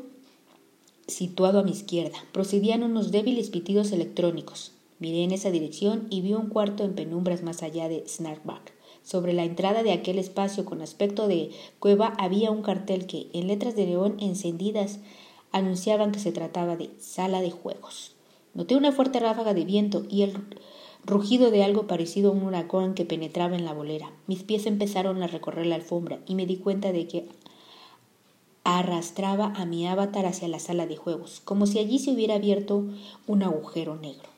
situado 1.07 1.59
a 1.59 1.63
mi 1.63 1.71
izquierda 1.71 2.17
procedían 2.31 2.83
unos 2.83 3.11
débiles 3.11 3.49
pitidos 3.49 3.91
electrónicos. 3.91 4.73
Miré 4.99 5.23
en 5.23 5.31
esa 5.31 5.51
dirección 5.51 6.07
y 6.09 6.21
vi 6.21 6.33
un 6.33 6.47
cuarto 6.47 6.83
en 6.83 6.95
penumbras 6.95 7.43
más 7.43 7.63
allá 7.63 7.87
de 7.87 8.03
Snarkback. 8.07 8.73
Sobre 9.03 9.33
la 9.33 9.45
entrada 9.45 9.83
de 9.83 9.93
aquel 9.93 10.19
espacio 10.19 10.65
con 10.65 10.81
aspecto 10.81 11.27
de 11.27 11.51
cueva 11.79 12.13
había 12.17 12.51
un 12.51 12.61
cartel 12.61 13.05
que, 13.05 13.27
en 13.33 13.47
letras 13.47 13.75
de 13.75 13.85
león 13.85 14.17
encendidas, 14.19 14.99
anunciaban 15.51 16.11
que 16.11 16.19
se 16.19 16.31
trataba 16.31 16.75
de 16.75 16.89
sala 16.99 17.41
de 17.41 17.51
juegos. 17.51 18.15
Noté 18.53 18.75
una 18.75 18.91
fuerte 18.91 19.19
ráfaga 19.19 19.53
de 19.53 19.65
viento 19.65 20.05
y 20.09 20.23
el 20.23 20.33
rugido 21.05 21.51
de 21.51 21.63
algo 21.63 21.87
parecido 21.87 22.31
a 22.31 22.33
un 22.33 22.43
huracán 22.43 22.95
que 22.95 23.05
penetraba 23.05 23.55
en 23.55 23.65
la 23.65 23.73
bolera. 23.73 24.11
Mis 24.27 24.43
pies 24.43 24.65
empezaron 24.65 25.23
a 25.23 25.27
recorrer 25.27 25.67
la 25.67 25.75
alfombra 25.75 26.19
y 26.25 26.35
me 26.35 26.45
di 26.45 26.57
cuenta 26.57 26.91
de 26.91 27.07
que 27.07 27.29
arrastraba 28.75 29.53
a 29.55 29.65
mi 29.65 29.87
avatar 29.87 30.25
hacia 30.25 30.49
la 30.49 30.59
sala 30.59 30.87
de 30.87 30.97
juegos, 30.97 31.41
como 31.45 31.65
si 31.67 31.79
allí 31.79 31.99
se 31.99 32.11
hubiera 32.11 32.35
abierto 32.35 32.83
un 33.25 33.41
agujero 33.41 33.95
negro. 33.95 34.29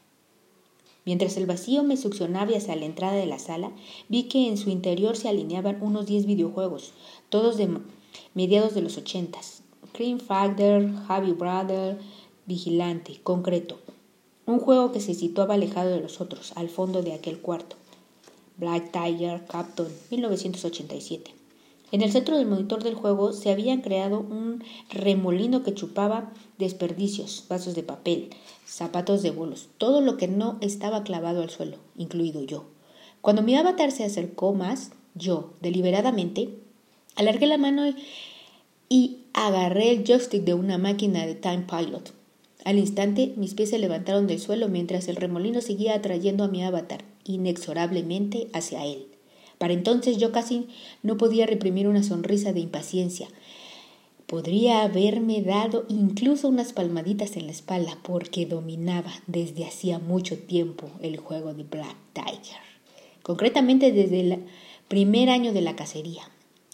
Mientras 1.03 1.35
el 1.35 1.47
vacío 1.47 1.81
me 1.81 1.97
succionaba 1.97 2.55
hacia 2.55 2.75
la 2.75 2.85
entrada 2.85 3.13
de 3.13 3.25
la 3.25 3.39
sala, 3.39 3.71
vi 4.07 4.25
que 4.25 4.47
en 4.47 4.57
su 4.57 4.69
interior 4.69 5.17
se 5.17 5.29
alineaban 5.29 5.81
unos 5.81 6.05
diez 6.05 6.27
videojuegos, 6.27 6.93
todos 7.29 7.57
de 7.57 7.69
mediados 8.35 8.75
de 8.75 8.83
los 8.83 8.97
ochentas. 8.97 9.63
Cream 9.93 10.19
Factor, 10.19 10.93
Javi 11.07 11.31
Brother, 11.31 11.97
Vigilante, 12.45 13.19
concreto. 13.23 13.79
Un 14.45 14.59
juego 14.59 14.91
que 14.91 15.01
se 15.01 15.15
situaba 15.15 15.55
alejado 15.55 15.89
de 15.89 16.01
los 16.01 16.21
otros, 16.21 16.53
al 16.55 16.69
fondo 16.69 17.01
de 17.01 17.13
aquel 17.13 17.39
cuarto. 17.39 17.77
Black 18.57 18.91
Tiger, 18.91 19.43
Captain, 19.47 19.89
1987. 20.11 21.38
En 21.91 22.01
el 22.01 22.11
centro 22.11 22.37
del 22.37 22.47
monitor 22.47 22.83
del 22.83 22.93
juego 22.93 23.33
se 23.33 23.49
habían 23.49 23.81
creado 23.81 24.19
un 24.19 24.63
remolino 24.89 25.63
que 25.63 25.73
chupaba 25.73 26.31
desperdicios, 26.59 27.45
vasos 27.49 27.73
de 27.73 27.83
papel, 27.83 28.29
zapatos 28.65 29.23
de 29.23 29.31
bolos, 29.31 29.69
todo 29.77 30.01
lo 30.01 30.15
que 30.15 30.27
no 30.27 30.57
estaba 30.61 31.03
clavado 31.03 31.41
al 31.41 31.49
suelo, 31.49 31.77
incluido 31.97 32.43
yo. 32.43 32.65
Cuando 33.21 33.41
mi 33.41 33.55
avatar 33.55 33.91
se 33.91 34.03
acercó 34.03 34.53
más, 34.53 34.91
yo, 35.15 35.53
deliberadamente, 35.61 36.59
alargué 37.15 37.47
la 37.47 37.57
mano 37.57 37.83
y 38.87 39.17
agarré 39.33 39.91
el 39.91 40.03
joystick 40.05 40.43
de 40.43 40.53
una 40.53 40.77
máquina 40.77 41.25
de 41.25 41.35
Time 41.35 41.65
Pilot. 41.69 42.13
Al 42.65 42.77
instante 42.77 43.33
mis 43.35 43.55
pies 43.55 43.71
se 43.71 43.79
levantaron 43.79 44.27
del 44.27 44.39
suelo 44.39 44.67
mientras 44.67 45.07
el 45.07 45.15
remolino 45.15 45.61
seguía 45.61 45.95
atrayendo 45.95 46.43
a 46.43 46.49
mi 46.49 46.63
avatar 46.63 47.03
inexorablemente 47.23 48.49
hacia 48.53 48.85
él. 48.85 49.07
Para 49.59 49.73
entonces 49.73 50.17
yo 50.17 50.31
casi 50.31 50.67
no 51.03 51.17
podía 51.17 51.45
reprimir 51.45 51.87
una 51.87 52.01
sonrisa 52.01 52.53
de 52.53 52.61
impaciencia. 52.61 53.27
Podría 54.25 54.83
haberme 54.83 55.41
dado 55.41 55.85
incluso 55.89 56.47
unas 56.47 56.71
palmaditas 56.71 57.35
en 57.35 57.45
la 57.45 57.51
espalda 57.51 57.97
porque 58.01 58.45
dominaba 58.45 59.11
desde 59.27 59.65
hacía 59.65 59.99
mucho 59.99 60.37
tiempo 60.37 60.89
el 61.01 61.17
juego 61.17 61.53
de 61.53 61.63
Black 61.63 61.97
Tiger, 62.13 62.61
concretamente 63.21 63.91
desde 63.91 64.21
el 64.21 64.45
primer 64.87 65.29
año 65.29 65.51
de 65.51 65.61
la 65.61 65.75
cacería, 65.75 66.21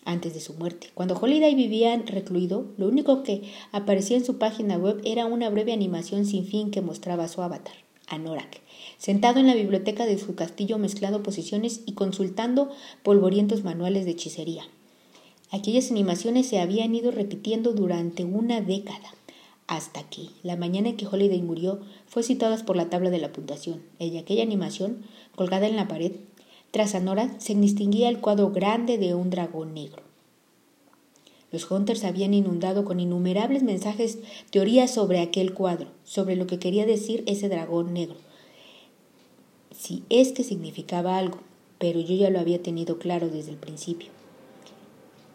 antes 0.04 0.34
de 0.34 0.42
su 0.42 0.54
muerte. 0.54 0.89
Cuando 0.94 1.18
Holiday 1.18 1.56
vivía 1.56 1.96
recluido, 2.06 2.68
lo 2.77 2.88
único 2.88 3.24
que 3.24 3.44
aparecía 3.72 4.18
en 4.18 4.25
su 4.25 4.38
página 4.38 4.77
web 4.77 5.01
era 5.06 5.25
una 5.25 5.50
breve 5.50 5.74
animación 5.74 6.25
sin 6.25 6.46
fin 6.46 6.72
que 6.72 6.82
mostraba 6.82 7.30
su 7.30 7.42
avatar, 7.42 7.85
Anorak, 8.08 8.62
sentado 8.98 9.40
en 9.40 9.48
la 9.48 9.56
biblioteca 9.56 10.06
de 10.06 10.18
su 10.18 10.36
castillo 10.36 10.78
mezclando 10.78 11.24
posiciones 11.24 11.82
y 11.86 11.94
consultando 11.94 12.70
polvorientos 13.04 13.64
manuales 13.64 14.06
de 14.06 14.12
hechicería. 14.12 14.64
Aquellas 15.52 15.92
animaciones 15.92 16.48
se 16.48 16.60
habían 16.60 16.94
ido 16.96 17.12
repitiendo 17.12 17.74
durante 17.74 18.24
una 18.24 18.62
década, 18.62 19.14
hasta 19.68 20.00
aquí. 20.00 20.32
La 20.44 20.56
mañana 20.56 20.90
en 20.90 20.98
que 20.98 21.08
Holiday 21.08 21.42
murió 21.42 21.80
fue 22.08 22.24
citada 22.24 22.58
por 22.66 22.76
la 22.76 22.90
tabla 22.90 23.10
de 23.10 23.20
la 23.20 23.32
puntuación. 23.32 23.82
En 24.00 24.18
aquella 24.18 24.44
animación, 24.44 25.04
colgada 25.36 25.68
en 25.68 25.76
la 25.76 25.88
pared, 25.88 26.12
tras 26.72 26.94
Anora 26.94 27.36
se 27.40 27.56
distinguía 27.56 28.10
el 28.10 28.20
cuadro 28.20 28.52
grande 28.52 28.98
de 28.98 29.16
un 29.16 29.30
dragón 29.30 29.74
negro. 29.74 30.05
Los 31.52 31.70
Hunters 31.70 32.04
habían 32.04 32.34
inundado 32.34 32.86
con 32.86 33.00
innumerables 33.00 33.64
mensajes 33.64 34.20
teorías 34.50 34.92
sobre 34.92 35.20
aquel 35.20 35.54
cuadro, 35.54 35.88
sobre 36.04 36.36
lo 36.36 36.48
que 36.48 36.60
quería 36.60 36.86
decir 36.86 37.24
ese 37.28 37.50
dragón 37.50 37.94
negro. 37.94 38.18
Si 39.72 40.04
es 40.10 40.32
que 40.32 40.44
significaba 40.44 41.18
algo, 41.18 41.40
pero 41.78 42.00
yo 42.00 42.16
ya 42.16 42.30
lo 42.30 42.40
había 42.40 42.62
tenido 42.62 42.98
claro 42.98 43.30
desde 43.30 43.52
el 43.52 43.58
principio. 43.58 44.10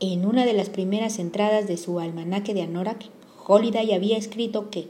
En 0.00 0.24
una 0.24 0.44
de 0.44 0.54
las 0.54 0.68
primeras 0.70 1.18
entradas 1.18 1.68
de 1.68 1.76
su 1.76 2.00
almanaque 2.00 2.54
de 2.54 2.62
Anorak, 2.62 3.04
Holiday 3.46 3.92
había 3.92 4.16
escrito 4.16 4.70
que 4.70 4.88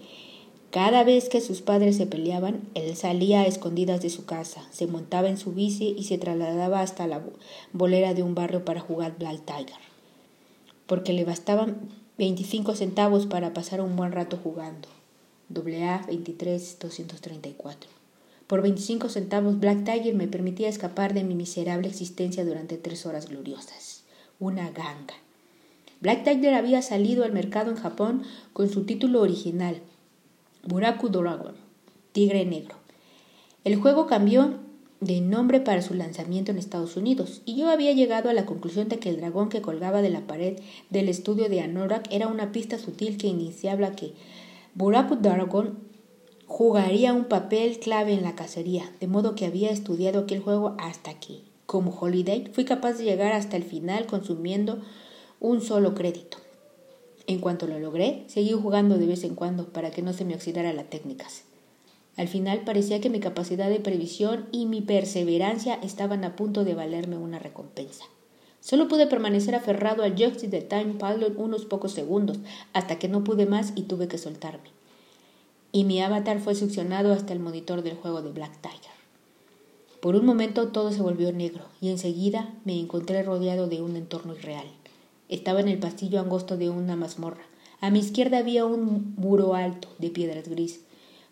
cada 0.71 1.03
vez 1.03 1.29
que 1.29 1.41
sus 1.41 1.63
padres 1.63 1.97
se 1.97 2.07
peleaban, 2.07 2.61
él 2.75 2.97
salía 2.97 3.41
a 3.41 3.47
escondidas 3.47 4.01
de 4.01 4.11
su 4.11 4.25
casa, 4.25 4.69
se 4.71 4.87
montaba 4.87 5.29
en 5.29 5.37
su 5.37 5.53
bici 5.53 5.97
y 5.99 6.05
se 6.05 6.17
trasladaba 6.17 6.81
hasta 6.81 7.09
la 7.09 7.23
bolera 7.73 8.15
de 8.15 8.23
un 8.23 8.37
barrio 8.37 8.65
para 8.65 8.81
jugar 8.81 9.19
Black 9.19 9.45
Tiger 9.45 9.90
porque 10.91 11.13
le 11.13 11.25
bastaban 11.25 11.77
25 12.19 12.75
centavos 12.75 13.27
para 13.27 13.55
pasar 13.55 13.81
un 13.81 13.95
buen 13.95 14.11
rato 14.11 14.37
jugando. 14.43 14.89
AA 15.55 16.05
23234. 16.09 17.89
Por 18.49 18.61
25 18.61 19.09
centavos 19.09 19.61
Black 19.61 19.85
Tiger 19.85 20.17
me 20.17 20.27
permitía 20.27 20.69
escapar 20.69 21.15
de 21.15 21.23
mi 21.23 21.37
miserable 21.37 21.87
existencia 21.87 22.45
durante 22.45 22.77
tres 22.77 23.07
horas 23.07 23.29
gloriosas. 23.29 24.03
Una 24.41 24.69
ganga. 24.71 25.15
Black 26.01 26.25
Tiger 26.25 26.55
había 26.55 26.83
salido 26.83 27.23
al 27.23 27.31
mercado 27.31 27.71
en 27.71 27.77
Japón 27.77 28.25
con 28.53 28.69
su 28.69 28.83
título 28.83 29.21
original, 29.21 29.83
Buraku 30.67 31.09
Dragon, 31.09 31.55
Tigre 32.11 32.45
Negro. 32.47 32.75
El 33.63 33.77
juego 33.77 34.09
cambió 34.09 34.55
de 35.01 35.21
nombre 35.23 35.61
para 35.61 35.81
su 35.81 35.95
lanzamiento 35.95 36.51
en 36.51 36.59
Estados 36.59 36.97
Unidos, 36.97 37.41
y 37.47 37.57
yo 37.57 37.71
había 37.71 37.93
llegado 37.93 38.29
a 38.29 38.35
la 38.35 38.45
conclusión 38.45 38.89
de 38.89 38.99
que 38.99 39.09
el 39.09 39.17
dragón 39.17 39.49
que 39.49 39.63
colgaba 39.63 40.03
de 40.03 40.11
la 40.11 40.27
pared 40.27 40.59
del 40.91 41.09
estudio 41.09 41.49
de 41.49 41.63
Anorak 41.63 42.07
era 42.13 42.29
una 42.29 42.53
pista 42.53 42.79
sutil 42.79 43.17
que 43.17 43.27
iniciaba 43.27 43.93
que 43.93 44.13
Buraku 44.75 45.17
Dragon 45.17 45.79
jugaría 46.47 47.13
un 47.15 47.25
papel 47.25 47.79
clave 47.79 48.13
en 48.13 48.23
la 48.23 48.35
cacería, 48.35 48.93
de 49.01 49.07
modo 49.07 49.35
que 49.35 49.47
había 49.47 49.71
estudiado 49.71 50.21
aquel 50.21 50.41
juego 50.41 50.75
hasta 50.79 51.11
aquí. 51.11 51.45
Como 51.65 51.97
Holiday, 51.99 52.51
fui 52.53 52.65
capaz 52.65 52.95
de 52.95 53.05
llegar 53.05 53.33
hasta 53.33 53.57
el 53.57 53.63
final 53.63 54.07
consumiendo 54.07 54.81
un 55.39 55.63
solo 55.63 55.95
crédito. 55.95 56.39
En 57.27 57.39
cuanto 57.39 57.67
lo 57.67 57.79
logré, 57.79 58.25
seguí 58.27 58.53
jugando 58.53 58.99
de 58.99 59.07
vez 59.07 59.25
en 59.25 59.37
cuando 59.37 59.73
para 59.73 59.93
que 59.93 60.03
no 60.03 60.13
se 60.13 60.25
me 60.25 60.35
oxidara 60.35 60.73
la 60.73 60.85
técnicas. 60.85 61.45
Al 62.17 62.29
final 62.29 62.63
parecía 62.65 63.01
que 63.01 63.11
mi 63.11 63.21
capacidad 63.21 63.69
de 63.69 63.81
previsión 63.81 64.47
y 64.53 64.67
mi 64.67 64.81
perseverancia 64.81 65.75
estaban 65.83 66.25
a 66.25 66.37
punto 66.37 66.65
de 66.65 66.75
valerme 66.75 67.17
una 67.17 67.39
recompensa. 67.39 68.05
Solo 68.61 68.89
pude 68.89 69.07
permanecer 69.07 69.55
aferrado 69.55 70.03
al 70.03 70.17
joystick 70.17 70.51
de 70.51 70.61
Time 70.61 70.95
Pilot 70.95 71.35
unos 71.37 71.65
pocos 71.65 71.93
segundos, 71.93 72.39
hasta 72.73 72.99
que 72.99 73.09
no 73.09 73.25
pude 73.25 73.47
más 73.47 73.73
y 73.75 73.83
tuve 73.83 74.07
que 74.07 74.19
soltarme. 74.19 74.69
Y 75.73 75.85
mi 75.85 76.03
avatar 76.03 76.41
fue 76.41 76.55
succionado 76.55 77.13
hasta 77.13 77.33
el 77.33 77.41
monitor 77.41 77.83
del 77.83 77.97
juego 77.97 78.23
de 78.23 78.33
Black 78.33 78.61
Tiger. 78.61 79.01
Por 80.03 80.17
un 80.17 80.27
momento 80.27 80.69
todo 80.69 80.93
se 80.93 81.03
volvió 81.03 81.33
negro 81.33 81.65
y 81.81 81.91
enseguida 81.91 82.53
me 82.65 82.79
encontré 82.79 83.23
rodeado 83.23 83.67
de 83.67 83.81
un 83.81 83.97
entorno 83.97 84.35
irreal. 84.35 84.67
Estaba 85.29 85.61
en 85.61 85.69
el 85.69 85.79
pasillo 85.79 86.21
angosto 86.21 86.57
de 86.57 86.71
una 86.71 86.97
mazmorra. 86.97 87.45
A 87.81 87.91
mi 87.91 88.01
izquierda 88.01 88.39
había 88.39 88.67
un 88.67 89.15
muro 89.17 89.55
alto 89.55 89.89
de 89.99 90.11
piedras 90.11 90.49
gris 90.49 90.81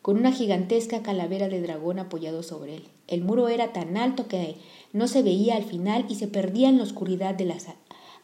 con 0.09 0.17
una 0.17 0.33
gigantesca 0.33 1.03
calavera 1.03 1.49
de 1.49 1.61
dragón 1.61 1.99
apoyado 1.99 2.43
sobre 2.43 2.77
él. 2.77 2.85
El 3.09 3.23
muro 3.23 3.49
era 3.49 3.75
tan 3.75 3.99
alto 3.99 4.27
que 4.27 4.57
no 4.95 5.07
se 5.07 5.23
veía 5.23 5.55
al 5.55 5.65
final 5.65 6.07
y 6.09 6.15
se 6.15 6.29
perdía 6.29 6.71
en 6.71 6.79
la 6.79 6.85
oscuridad 6.85 7.35
de 7.35 7.45
las 7.45 7.67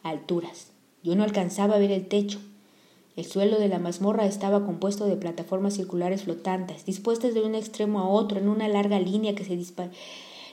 alturas. 0.01 0.71
Yo 1.03 1.15
no 1.15 1.23
alcanzaba 1.23 1.75
a 1.75 1.77
ver 1.77 1.91
el 1.91 2.07
techo. 2.07 2.39
El 3.15 3.25
suelo 3.25 3.59
de 3.59 3.67
la 3.67 3.77
mazmorra 3.77 4.25
estaba 4.25 4.65
compuesto 4.65 5.05
de 5.05 5.15
plataformas 5.15 5.75
circulares 5.75 6.23
flotantes, 6.23 6.85
dispuestas 6.85 7.35
de 7.35 7.43
un 7.43 7.53
extremo 7.53 7.99
a 7.99 8.09
otro 8.09 8.39
en 8.39 8.49
una 8.49 8.67
larga 8.67 8.99
línea 8.99 9.35
que 9.35 9.45
se 9.45 9.55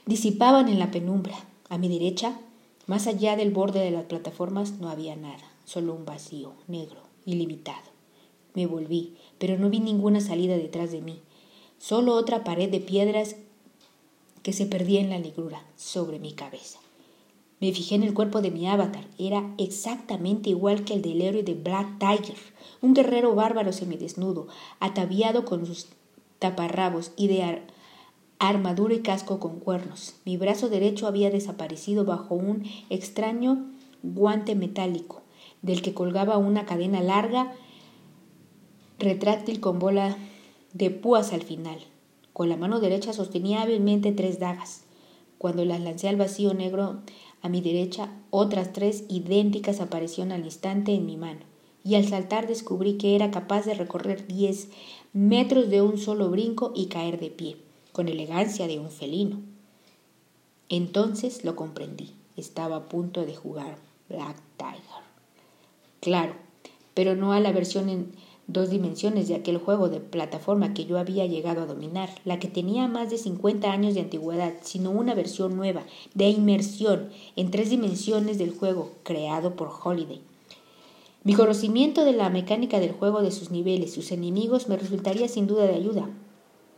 disipaban 0.05 0.69
en 0.69 0.77
la 0.77 0.91
penumbra. 0.91 1.33
A 1.67 1.79
mi 1.79 1.89
derecha, 1.89 2.37
más 2.85 3.07
allá 3.07 3.35
del 3.35 3.49
borde 3.49 3.79
de 3.79 3.89
las 3.89 4.05
plataformas, 4.05 4.73
no 4.73 4.87
había 4.87 5.15
nada, 5.15 5.51
solo 5.65 5.95
un 5.95 6.05
vacío 6.05 6.53
negro, 6.67 7.01
ilimitado. 7.25 7.91
Me 8.53 8.67
volví 8.67 9.15
pero 9.43 9.57
no 9.57 9.69
vi 9.69 9.81
ninguna 9.81 10.21
salida 10.21 10.55
detrás 10.55 10.93
de 10.93 11.01
mí, 11.01 11.19
solo 11.77 12.13
otra 12.13 12.45
pared 12.45 12.69
de 12.69 12.79
piedras 12.79 13.35
que 14.41 14.53
se 14.53 14.65
perdía 14.65 15.01
en 15.01 15.09
la 15.09 15.19
negrura 15.19 15.61
sobre 15.75 16.17
mi 16.17 16.31
cabeza. 16.31 16.79
Me 17.59 17.73
fijé 17.73 17.95
en 17.95 18.03
el 18.03 18.13
cuerpo 18.13 18.41
de 18.41 18.51
mi 18.51 18.69
avatar, 18.69 19.05
era 19.19 19.53
exactamente 19.57 20.49
igual 20.49 20.85
que 20.85 20.93
el 20.93 21.01
del 21.01 21.21
héroe 21.21 21.43
de 21.43 21.55
Black 21.55 21.99
Tiger, 21.99 22.37
un 22.79 22.93
guerrero 22.93 23.35
bárbaro 23.35 23.73
semidesnudo, 23.73 24.47
ataviado 24.79 25.43
con 25.43 25.65
sus 25.65 25.87
taparrabos 26.39 27.11
y 27.17 27.27
de 27.27 27.63
armadura 28.39 28.93
y 28.93 29.01
casco 29.01 29.41
con 29.41 29.59
cuernos. 29.59 30.13
Mi 30.23 30.37
brazo 30.37 30.69
derecho 30.69 31.05
había 31.05 31.29
desaparecido 31.29 32.05
bajo 32.05 32.33
un 32.33 32.63
extraño 32.89 33.65
guante 34.03 34.55
metálico, 34.55 35.21
del 35.61 35.81
que 35.81 35.93
colgaba 35.93 36.37
una 36.37 36.65
cadena 36.65 37.01
larga 37.01 37.53
retráctil 39.03 39.59
con 39.59 39.79
bola 39.79 40.17
de 40.73 40.89
púas 40.89 41.33
al 41.33 41.43
final. 41.43 41.77
Con 42.33 42.49
la 42.49 42.57
mano 42.57 42.79
derecha 42.79 43.13
sostenía 43.13 43.61
hábilmente 43.61 44.11
tres 44.11 44.39
dagas. 44.39 44.83
Cuando 45.37 45.65
las 45.65 45.81
lancé 45.81 46.09
al 46.09 46.15
vacío 46.15 46.53
negro 46.53 47.01
a 47.41 47.49
mi 47.49 47.61
derecha, 47.61 48.09
otras 48.29 48.73
tres 48.73 49.03
idénticas 49.09 49.81
aparecieron 49.81 50.31
al 50.31 50.45
instante 50.45 50.93
en 50.93 51.05
mi 51.05 51.17
mano, 51.17 51.41
y 51.83 51.95
al 51.95 52.07
saltar 52.07 52.47
descubrí 52.47 52.93
que 52.97 53.15
era 53.15 53.29
capaz 53.29 53.65
de 53.65 53.73
recorrer 53.73 54.25
diez 54.25 54.69
metros 55.11 55.69
de 55.69 55.81
un 55.81 55.97
solo 55.97 56.29
brinco 56.29 56.71
y 56.73 56.87
caer 56.87 57.19
de 57.19 57.29
pie, 57.29 57.57
con 57.91 58.07
elegancia 58.07 58.67
de 58.67 58.79
un 58.79 58.89
felino. 58.89 59.41
Entonces 60.69 61.43
lo 61.43 61.55
comprendí. 61.55 62.13
Estaba 62.35 62.77
a 62.77 62.85
punto 62.85 63.25
de 63.25 63.35
jugar 63.35 63.77
Black 64.09 64.37
Tiger. 64.57 65.03
Claro, 65.99 66.33
pero 66.93 67.15
no 67.15 67.33
a 67.33 67.39
la 67.39 67.51
versión 67.51 67.89
en 67.89 68.11
dos 68.47 68.69
dimensiones 68.69 69.27
de 69.27 69.35
aquel 69.35 69.57
juego 69.57 69.89
de 69.89 69.99
plataforma 69.99 70.73
que 70.73 70.85
yo 70.85 70.97
había 70.97 71.25
llegado 71.25 71.61
a 71.61 71.65
dominar, 71.65 72.09
la 72.25 72.39
que 72.39 72.47
tenía 72.47 72.87
más 72.87 73.09
de 73.09 73.17
50 73.17 73.71
años 73.71 73.93
de 73.93 74.01
antigüedad, 74.01 74.53
sino 74.61 74.91
una 74.91 75.15
versión 75.15 75.55
nueva, 75.55 75.83
de 76.13 76.29
inmersión 76.29 77.09
en 77.35 77.51
tres 77.51 77.69
dimensiones 77.69 78.37
del 78.37 78.51
juego, 78.51 78.91
creado 79.03 79.55
por 79.55 79.69
Holiday. 79.83 80.21
Mi 81.23 81.35
conocimiento 81.35 82.03
de 82.03 82.11
la 82.11 82.29
mecánica 82.29 82.81
del 82.81 82.91
juego, 82.91 83.21
de 83.21 83.31
sus 83.31 83.49
niveles, 83.49 83.93
sus 83.93 84.11
enemigos, 84.11 84.67
me 84.67 84.75
resultaría 84.75 85.29
sin 85.29 85.47
duda 85.47 85.65
de 85.65 85.75
ayuda, 85.75 86.09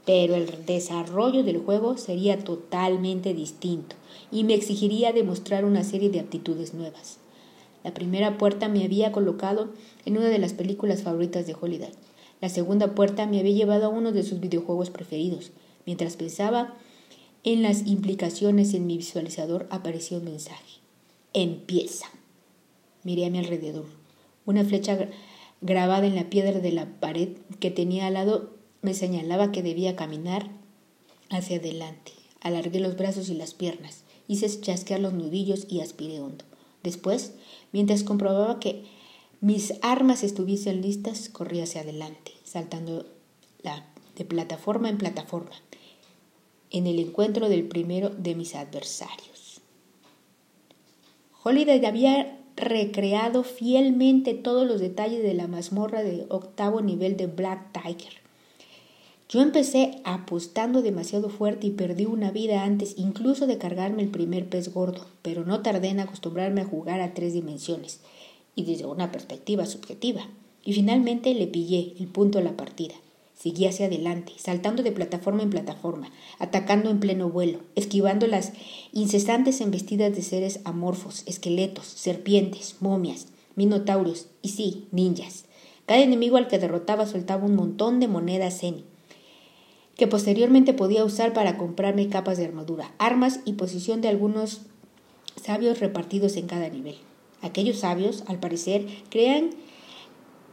pero 0.05 0.35
el 0.35 0.65
desarrollo 0.67 1.43
del 1.43 1.57
juego 1.57 1.97
sería 1.97 2.43
totalmente 2.43 3.33
distinto 3.33 3.95
y 4.31 4.43
me 4.43 4.53
exigiría 4.53 5.13
demostrar 5.13 5.65
una 5.65 5.83
serie 5.83 6.09
de 6.09 6.19
aptitudes 6.19 6.75
nuevas. 6.75 7.17
La 7.85 7.93
primera 7.93 8.39
puerta 8.39 8.67
me 8.67 8.83
había 8.83 9.11
colocado 9.11 9.69
en 10.05 10.17
una 10.17 10.25
de 10.25 10.39
las 10.39 10.53
películas 10.53 11.03
favoritas 11.03 11.45
de 11.45 11.53
Holiday. 11.53 11.91
La 12.41 12.49
segunda 12.49 12.95
puerta 12.95 13.27
me 13.27 13.39
había 13.39 13.53
llevado 13.53 13.85
a 13.85 13.89
uno 13.89 14.11
de 14.11 14.23
sus 14.23 14.39
videojuegos 14.39 14.89
preferidos. 14.89 15.51
Mientras 15.85 16.15
pensaba 16.15 16.73
en 17.43 17.61
las 17.61 17.85
implicaciones 17.85 18.73
en 18.73 18.87
mi 18.87 18.97
visualizador 18.97 19.67
apareció 19.69 20.17
un 20.17 20.23
mensaje. 20.23 20.79
Empieza. 21.33 22.07
Miré 23.03 23.27
a 23.27 23.29
mi 23.29 23.37
alrededor. 23.37 23.85
Una 24.47 24.63
flecha 24.63 25.07
grabada 25.61 26.07
en 26.07 26.15
la 26.15 26.31
piedra 26.31 26.59
de 26.59 26.71
la 26.71 26.87
pared 26.99 27.37
que 27.59 27.69
tenía 27.69 28.07
al 28.07 28.15
lado 28.15 28.55
me 28.81 28.95
señalaba 28.95 29.51
que 29.51 29.61
debía 29.61 29.95
caminar 29.95 30.49
hacia 31.29 31.57
adelante. 31.57 32.13
Alargué 32.41 32.79
los 32.79 32.97
brazos 32.97 33.29
y 33.29 33.35
las 33.35 33.53
piernas, 33.53 34.05
hice 34.27 34.49
chasquear 34.59 35.01
los 35.01 35.13
nudillos 35.13 35.67
y 35.69 35.81
aspiré 35.81 36.19
hondo. 36.19 36.45
Después 36.85 37.33
Mientras 37.75 38.03
comprobaba 38.03 38.57
que 38.61 38.85
mis 39.41 39.73
armas 39.81 40.23
estuviesen 40.23 40.81
listas, 40.81 41.27
corría 41.27 41.63
hacia 41.63 41.81
adelante, 41.81 42.31
saltando 42.45 43.05
de 44.15 44.23
plataforma 44.23 44.87
en 44.87 44.97
plataforma, 44.97 45.51
en 46.71 46.87
el 46.87 46.99
encuentro 46.99 47.49
del 47.49 47.67
primero 47.67 48.11
de 48.11 48.33
mis 48.33 48.55
adversarios. 48.55 49.59
Holiday 51.43 51.85
había 51.85 52.39
recreado 52.55 53.43
fielmente 53.43 54.35
todos 54.35 54.65
los 54.65 54.79
detalles 54.79 55.21
de 55.21 55.33
la 55.33 55.47
mazmorra 55.47 56.01
de 56.01 56.27
octavo 56.29 56.79
nivel 56.79 57.17
de 57.17 57.27
Black 57.27 57.73
Tiger. 57.73 58.24
Yo 59.27 59.41
empecé 59.41 60.01
apostando 60.03 60.83
demasiado 60.83 61.29
fuerte 61.29 61.65
y 61.65 61.71
perdí 61.71 62.05
una 62.05 62.29
vida 62.29 62.63
antes 62.63 62.93
incluso 62.95 63.47
de 63.47 63.57
cargarme 63.57 64.03
el 64.03 64.09
primer 64.09 64.47
pez 64.47 64.71
gordo, 64.71 65.07
pero 65.23 65.45
no 65.45 65.61
tardé 65.63 65.87
en 65.89 65.99
acostumbrarme 65.99 66.61
a 66.61 66.65
jugar 66.65 67.01
a 67.01 67.15
tres 67.15 67.33
dimensiones 67.33 68.01
y 68.53 68.65
desde 68.65 68.85
una 68.85 69.11
perspectiva 69.11 69.65
subjetiva. 69.65 70.27
y 70.67 70.73
finalmente 70.73 71.31
le 71.35 71.45
pillé 71.45 71.93
el 71.99 72.07
punto 72.07 72.39
a 72.39 72.41
la 72.41 72.57
partida. 72.57 72.95
Seguí 73.37 73.67
hacia 73.67 73.85
adelante, 73.85 74.31
saltando 74.37 74.81
de 74.81 74.91
plataforma 74.91 75.43
en 75.43 75.51
plataforma, 75.51 76.09
atacando 76.39 76.89
en 76.89 76.99
pleno 76.99 77.29
vuelo, 77.29 77.59
esquivando 77.75 78.25
las 78.25 78.53
incesantes 78.91 79.61
embestidas 79.61 80.15
de 80.15 80.23
seres 80.23 80.61
amorfos, 80.63 81.21
esqueletos, 81.27 81.85
serpientes, 81.85 82.77
momias, 82.79 83.27
minotauros 83.55 84.27
y 84.41 84.49
sí, 84.49 84.87
ninjas. 84.91 85.45
Cada 85.85 86.01
enemigo 86.01 86.37
al 86.37 86.47
que 86.47 86.57
derrotaba 86.57 87.05
soltaba 87.05 87.45
un 87.45 87.55
montón 87.55 87.99
de 87.99 88.07
monedas 88.07 88.57
que 89.95 90.07
posteriormente 90.07 90.73
podía 90.73 91.05
usar 91.05 91.33
para 91.33 91.57
comprarme 91.57 92.09
capas 92.09 92.37
de 92.37 92.45
armadura, 92.45 92.93
armas 92.97 93.39
y 93.45 93.53
posición 93.53 94.01
de 94.01 94.09
algunos 94.09 94.61
sabios 95.41 95.79
repartidos 95.79 96.35
en 96.37 96.47
cada 96.47 96.69
nivel. 96.69 96.95
Aquellos 97.41 97.79
sabios, 97.79 98.23
al 98.27 98.39
parecer, 98.39 98.85
crean 99.09 99.51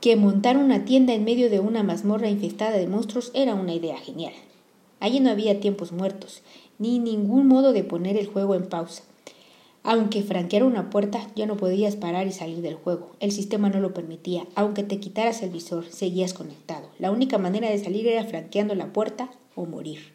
que 0.01 0.17
montar 0.17 0.57
una 0.57 0.85
tienda 0.85 1.15
en 1.15 1.25
medio 1.25 1.49
de 1.49 1.61
una 1.61 1.83
mazmorra 1.83 2.29
infestada 2.29 2.77
de 2.77 2.89
monstruos 2.89 3.31
era 3.35 3.55
una 3.55 3.75
idea 3.75 3.97
genial. 3.99 4.33
Allí 5.01 5.21
no 5.21 5.31
había 5.31 5.61
tiempos 5.61 5.93
muertos, 5.93 6.43
ni 6.79 6.99
ningún 6.99 7.47
modo 7.49 7.73
de 7.73 7.85
poner 7.85 8.17
el 8.17 8.27
juego 8.27 8.55
en 8.55 8.69
pausa. 8.69 9.03
Aunque 9.85 10.23
franqueara 10.23 10.65
una 10.65 10.91
puerta, 10.91 11.27
ya 11.35 11.47
no 11.47 11.57
podías 11.57 11.97
parar 11.97 12.27
y 12.29 12.33
salir 12.33 12.63
del 12.63 12.77
juego. 12.77 13.13
El 13.19 13.33
sistema 13.33 13.69
no 13.69 13.81
lo 13.81 13.93
permitía. 13.93 14.47
Aunque 14.55 14.85
te 14.85 15.01
quitaras 15.01 15.43
el 15.43 15.51
visor, 15.51 15.87
seguías 15.87 16.35
conectado. 16.35 16.89
La 16.99 17.11
única 17.11 17.39
manera 17.39 17.69
de 17.69 17.79
salir 17.79 18.07
era 18.07 18.25
franqueando 18.25 18.77
la 18.77 18.93
puerta 18.93 19.31
o 19.57 19.67
morir. 19.67 20.13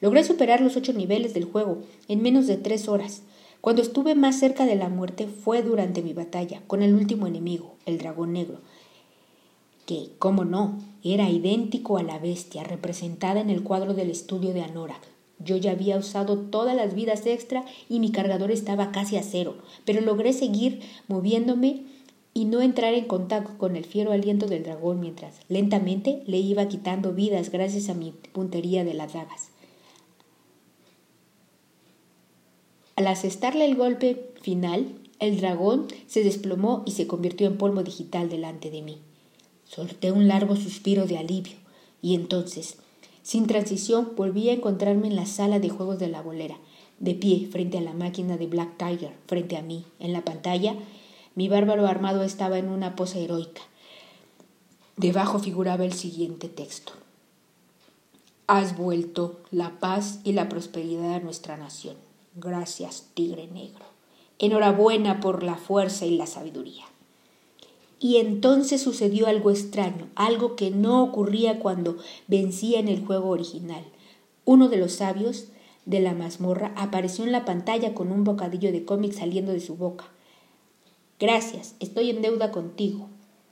Logré 0.00 0.24
superar 0.24 0.60
los 0.60 0.76
ocho 0.76 0.94
niveles 0.94 1.34
del 1.34 1.44
juego 1.44 1.82
en 2.08 2.22
menos 2.22 2.46
de 2.46 2.56
tres 2.56 2.88
horas. 2.88 3.22
Cuando 3.60 3.82
estuve 3.82 4.14
más 4.14 4.40
cerca 4.40 4.66
de 4.66 4.74
la 4.74 4.88
muerte 4.88 5.28
fue 5.28 5.62
durante 5.62 6.02
mi 6.02 6.14
batalla 6.14 6.62
con 6.66 6.82
el 6.82 6.94
último 6.94 7.28
enemigo, 7.28 7.76
el 7.86 7.98
dragón 7.98 8.32
negro, 8.32 8.60
que, 9.86 10.10
cómo 10.18 10.44
no, 10.44 10.78
era 11.04 11.30
idéntico 11.30 11.98
a 11.98 12.02
la 12.02 12.18
bestia 12.18 12.64
representada 12.64 13.40
en 13.40 13.50
el 13.50 13.62
cuadro 13.62 13.94
del 13.94 14.10
estudio 14.10 14.52
de 14.52 14.62
Anorak. 14.62 15.11
Yo 15.44 15.56
ya 15.56 15.72
había 15.72 15.96
usado 15.96 16.38
todas 16.38 16.76
las 16.76 16.94
vidas 16.94 17.26
extra 17.26 17.64
y 17.88 18.00
mi 18.00 18.12
cargador 18.12 18.50
estaba 18.50 18.92
casi 18.92 19.16
a 19.16 19.22
cero, 19.22 19.56
pero 19.84 20.00
logré 20.00 20.32
seguir 20.32 20.80
moviéndome 21.08 21.84
y 22.34 22.44
no 22.46 22.62
entrar 22.62 22.94
en 22.94 23.06
contacto 23.06 23.58
con 23.58 23.76
el 23.76 23.84
fiero 23.84 24.12
aliento 24.12 24.46
del 24.46 24.62
dragón 24.62 25.00
mientras 25.00 25.40
lentamente 25.48 26.22
le 26.26 26.38
iba 26.38 26.68
quitando 26.68 27.12
vidas 27.12 27.50
gracias 27.50 27.88
a 27.88 27.94
mi 27.94 28.12
puntería 28.32 28.84
de 28.84 28.94
las 28.94 29.12
dagas. 29.12 29.50
Al 32.96 33.06
asestarle 33.06 33.64
el 33.64 33.74
golpe 33.74 34.32
final, 34.40 34.86
el 35.18 35.40
dragón 35.40 35.88
se 36.06 36.24
desplomó 36.24 36.82
y 36.86 36.92
se 36.92 37.06
convirtió 37.06 37.46
en 37.46 37.58
polvo 37.58 37.82
digital 37.82 38.28
delante 38.28 38.70
de 38.70 38.82
mí. 38.82 38.98
Solté 39.64 40.12
un 40.12 40.28
largo 40.28 40.56
suspiro 40.56 41.06
de 41.06 41.18
alivio 41.18 41.56
y 42.02 42.14
entonces, 42.14 42.78
sin 43.22 43.46
transición, 43.46 44.12
volví 44.16 44.48
a 44.50 44.54
encontrarme 44.54 45.06
en 45.06 45.16
la 45.16 45.26
sala 45.26 45.60
de 45.60 45.68
juegos 45.68 45.98
de 45.98 46.08
la 46.08 46.22
bolera, 46.22 46.56
de 46.98 47.14
pie 47.14 47.48
frente 47.50 47.78
a 47.78 47.80
la 47.80 47.92
máquina 47.92 48.36
de 48.36 48.46
Black 48.46 48.76
Tiger, 48.76 49.12
frente 49.26 49.56
a 49.56 49.62
mí. 49.62 49.84
En 50.00 50.12
la 50.12 50.22
pantalla, 50.22 50.74
mi 51.34 51.48
bárbaro 51.48 51.86
armado 51.86 52.22
estaba 52.22 52.58
en 52.58 52.68
una 52.68 52.96
pose 52.96 53.24
heroica. 53.24 53.62
Debajo 54.96 55.38
figuraba 55.38 55.84
el 55.84 55.92
siguiente 55.92 56.48
texto. 56.48 56.92
Has 58.46 58.76
vuelto 58.76 59.40
la 59.50 59.78
paz 59.80 60.20
y 60.24 60.32
la 60.32 60.48
prosperidad 60.48 61.14
a 61.14 61.20
nuestra 61.20 61.56
nación. 61.56 61.96
Gracias, 62.34 63.06
tigre 63.14 63.46
negro. 63.46 63.84
Enhorabuena 64.38 65.20
por 65.20 65.42
la 65.42 65.54
fuerza 65.54 66.06
y 66.06 66.16
la 66.16 66.26
sabiduría. 66.26 66.84
Y 68.02 68.16
entonces 68.16 68.82
sucedió 68.82 69.28
algo 69.28 69.52
extraño, 69.52 70.08
algo 70.16 70.56
que 70.56 70.72
no 70.72 71.04
ocurría 71.04 71.60
cuando 71.60 71.98
vencía 72.26 72.80
en 72.80 72.88
el 72.88 73.06
juego 73.06 73.28
original. 73.28 73.84
Uno 74.44 74.68
de 74.68 74.76
los 74.76 74.94
sabios 74.94 75.46
de 75.86 76.00
la 76.00 76.12
mazmorra 76.12 76.74
apareció 76.76 77.24
en 77.24 77.30
la 77.30 77.44
pantalla 77.44 77.94
con 77.94 78.10
un 78.10 78.24
bocadillo 78.24 78.72
de 78.72 78.84
cómic 78.84 79.12
saliendo 79.12 79.52
de 79.52 79.60
su 79.60 79.76
boca. 79.76 80.06
Gracias, 81.20 81.76
estoy 81.78 82.10
en 82.10 82.22
deuda 82.22 82.50
contigo. 82.50 83.08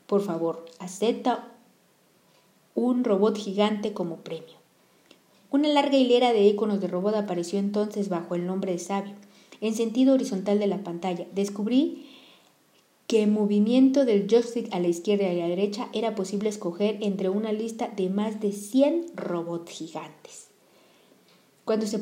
Por 0.09 0.21
favor, 0.21 0.67
acepta 0.81 1.47
un 2.75 3.05
robot 3.05 3.39
gigante 3.39 3.93
como 3.93 4.17
premio. 4.17 4.59
Una 5.53 5.69
larga 5.69 5.97
hilera 5.97 6.33
de 6.33 6.45
iconos 6.49 6.81
de 6.81 6.89
robot 6.89 7.15
apareció 7.15 7.61
entonces 7.61 8.09
bajo 8.09 8.35
el 8.35 8.47
nombre 8.47 8.73
de 8.73 8.81
sabio. 8.81 9.15
En 9.61 9.77
sentido 9.77 10.15
horizontal 10.15 10.59
de 10.59 10.67
la 10.67 10.83
pantalla, 10.83 11.29
descubrí 11.33 12.10
que 13.11 13.23
en 13.23 13.33
movimiento 13.33 14.05
del 14.05 14.29
joystick 14.29 14.73
a 14.73 14.79
la 14.79 14.87
izquierda 14.87 15.25
y 15.25 15.41
a 15.41 15.43
la 15.43 15.49
derecha 15.49 15.89
era 15.93 16.15
posible 16.15 16.49
escoger 16.49 16.97
entre 17.01 17.29
una 17.29 17.51
lista 17.51 17.89
de 17.89 18.09
más 18.09 18.39
de 18.39 18.53
100 18.53 19.07
robots 19.17 19.69
gigantes. 19.69 20.47
Cuando 21.65 21.89
se 21.89 22.01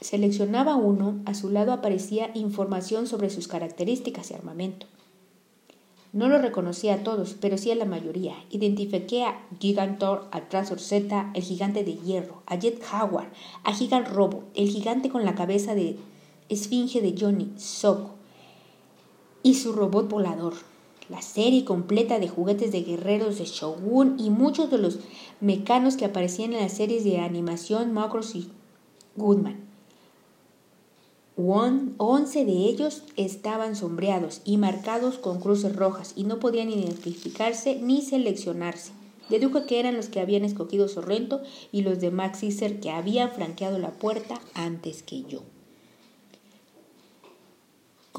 seleccionaba 0.00 0.74
uno, 0.74 1.20
a 1.26 1.34
su 1.34 1.48
lado 1.50 1.72
aparecía 1.72 2.32
información 2.34 3.06
sobre 3.06 3.30
sus 3.30 3.46
características 3.46 4.32
y 4.32 4.34
armamento. 4.34 4.86
No 6.12 6.28
lo 6.28 6.38
reconocí 6.38 6.88
a 6.88 7.04
todos, 7.04 7.36
pero 7.40 7.56
sí 7.56 7.70
a 7.70 7.76
la 7.76 7.84
mayoría. 7.84 8.34
Identifiqué 8.50 9.22
a 9.22 9.46
Gigantor, 9.60 10.26
a 10.32 10.48
Trasor 10.48 10.80
Z, 10.80 11.30
el 11.34 11.42
gigante 11.44 11.84
de 11.84 11.94
hierro, 11.94 12.42
a 12.46 12.56
Jet 12.56 12.82
Howard, 12.92 13.28
a 13.62 13.72
Gigant 13.72 14.08
Robo, 14.08 14.42
el 14.56 14.70
gigante 14.70 15.08
con 15.08 15.24
la 15.24 15.36
cabeza 15.36 15.76
de 15.76 15.98
esfinge 16.48 17.00
de 17.00 17.14
Johnny, 17.16 17.52
Soko, 17.56 18.17
y 19.48 19.54
su 19.54 19.72
robot 19.72 20.10
volador, 20.10 20.52
la 21.08 21.22
serie 21.22 21.64
completa 21.64 22.18
de 22.18 22.28
juguetes 22.28 22.70
de 22.70 22.82
guerreros 22.82 23.38
de 23.38 23.46
Shogun 23.46 24.16
y 24.18 24.28
muchos 24.28 24.70
de 24.70 24.76
los 24.76 24.98
mecanos 25.40 25.96
que 25.96 26.04
aparecían 26.04 26.52
en 26.52 26.60
las 26.60 26.74
series 26.74 27.02
de 27.02 27.20
animación 27.20 27.94
Macross 27.94 28.34
y 28.34 28.50
Goodman. 29.16 29.56
Once 31.34 32.44
de 32.44 32.52
ellos 32.52 33.04
estaban 33.16 33.74
sombreados 33.74 34.42
y 34.44 34.58
marcados 34.58 35.16
con 35.16 35.40
cruces 35.40 35.74
rojas 35.74 36.12
y 36.14 36.24
no 36.24 36.40
podían 36.40 36.68
identificarse 36.68 37.80
ni 37.80 38.02
seleccionarse. 38.02 38.92
Dedujo 39.30 39.64
que 39.64 39.80
eran 39.80 39.96
los 39.96 40.10
que 40.10 40.20
habían 40.20 40.44
escogido 40.44 40.88
Sorrento 40.88 41.40
y 41.72 41.80
los 41.82 42.00
de 42.00 42.10
Max 42.10 42.40
Caesar 42.42 42.80
que 42.80 42.90
habían 42.90 43.30
franqueado 43.30 43.78
la 43.78 43.92
puerta 43.92 44.38
antes 44.52 45.02
que 45.02 45.22
yo. 45.22 45.40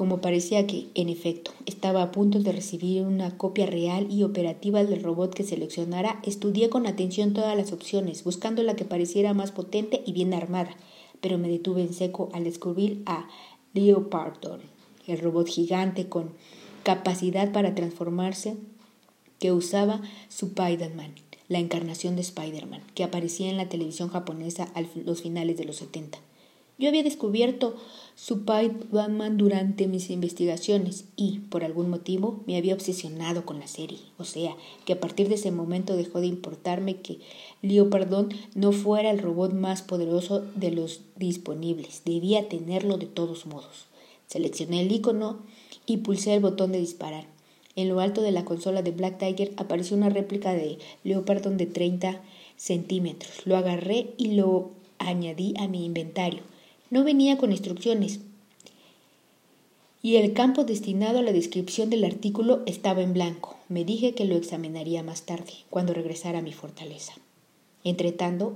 Como 0.00 0.22
parecía 0.22 0.66
que, 0.66 0.86
en 0.94 1.10
efecto, 1.10 1.50
estaba 1.66 2.00
a 2.00 2.10
punto 2.10 2.38
de 2.38 2.52
recibir 2.52 3.02
una 3.02 3.36
copia 3.36 3.66
real 3.66 4.10
y 4.10 4.22
operativa 4.22 4.82
del 4.82 5.02
robot 5.02 5.34
que 5.34 5.44
seleccionara, 5.44 6.22
estudié 6.24 6.70
con 6.70 6.86
atención 6.86 7.34
todas 7.34 7.54
las 7.54 7.70
opciones, 7.70 8.24
buscando 8.24 8.62
la 8.62 8.76
que 8.76 8.86
pareciera 8.86 9.34
más 9.34 9.52
potente 9.52 10.02
y 10.06 10.14
bien 10.14 10.32
armada, 10.32 10.74
pero 11.20 11.36
me 11.36 11.50
detuve 11.50 11.82
en 11.82 11.92
seco 11.92 12.30
al 12.32 12.44
descubrir 12.44 13.02
a 13.04 13.28
Leopardon, 13.74 14.62
el 15.06 15.18
robot 15.18 15.48
gigante 15.48 16.08
con 16.08 16.30
capacidad 16.82 17.52
para 17.52 17.74
transformarse 17.74 18.56
que 19.38 19.52
usaba 19.52 20.00
Spider-Man, 20.30 21.12
la 21.48 21.58
encarnación 21.58 22.16
de 22.16 22.22
Spider-Man, 22.22 22.80
que 22.94 23.04
aparecía 23.04 23.50
en 23.50 23.58
la 23.58 23.68
televisión 23.68 24.08
japonesa 24.08 24.66
a 24.74 24.80
los 24.80 25.20
finales 25.20 25.58
de 25.58 25.66
los 25.66 25.76
70. 25.76 26.20
Yo 26.80 26.88
había 26.88 27.02
descubierto 27.02 27.76
su 28.16 28.44
Batman 28.46 29.36
durante 29.36 29.86
mis 29.86 30.08
investigaciones 30.08 31.04
y, 31.14 31.40
por 31.40 31.62
algún 31.62 31.90
motivo, 31.90 32.42
me 32.46 32.56
había 32.56 32.72
obsesionado 32.72 33.44
con 33.44 33.60
la 33.60 33.66
serie. 33.66 33.98
O 34.16 34.24
sea, 34.24 34.56
que 34.86 34.94
a 34.94 34.98
partir 34.98 35.28
de 35.28 35.34
ese 35.34 35.50
momento 35.50 35.94
dejó 35.94 36.22
de 36.22 36.28
importarme 36.28 36.96
que 37.02 37.18
Leopardon 37.60 38.30
no 38.54 38.72
fuera 38.72 39.10
el 39.10 39.18
robot 39.18 39.52
más 39.52 39.82
poderoso 39.82 40.42
de 40.54 40.70
los 40.70 41.02
disponibles. 41.16 42.00
Debía 42.06 42.48
tenerlo 42.48 42.96
de 42.96 43.04
todos 43.04 43.44
modos. 43.44 43.84
Seleccioné 44.26 44.80
el 44.80 44.90
icono 44.90 45.40
y 45.84 45.98
pulsé 45.98 46.32
el 46.32 46.40
botón 46.40 46.72
de 46.72 46.80
disparar. 46.80 47.26
En 47.76 47.90
lo 47.90 48.00
alto 48.00 48.22
de 48.22 48.32
la 48.32 48.46
consola 48.46 48.80
de 48.80 48.92
Black 48.92 49.18
Tiger 49.18 49.52
apareció 49.58 49.98
una 49.98 50.08
réplica 50.08 50.54
de 50.54 50.78
Leopardon 51.04 51.58
de 51.58 51.66
30 51.66 52.22
centímetros. 52.56 53.42
Lo 53.44 53.58
agarré 53.58 54.14
y 54.16 54.32
lo 54.32 54.70
añadí 54.98 55.52
a 55.58 55.68
mi 55.68 55.84
inventario. 55.84 56.40
No 56.90 57.04
venía 57.04 57.38
con 57.38 57.52
instrucciones. 57.52 58.20
Y 60.02 60.16
el 60.16 60.32
campo 60.32 60.64
destinado 60.64 61.20
a 61.20 61.22
la 61.22 61.32
descripción 61.32 61.88
del 61.88 62.04
artículo 62.04 62.62
estaba 62.66 63.00
en 63.02 63.12
blanco. 63.12 63.56
Me 63.68 63.84
dije 63.84 64.14
que 64.14 64.24
lo 64.24 64.34
examinaría 64.34 65.02
más 65.04 65.22
tarde, 65.22 65.52
cuando 65.70 65.94
regresara 65.94 66.40
a 66.40 66.42
mi 66.42 66.52
fortaleza. 66.52 67.12
Entretanto, 67.84 68.54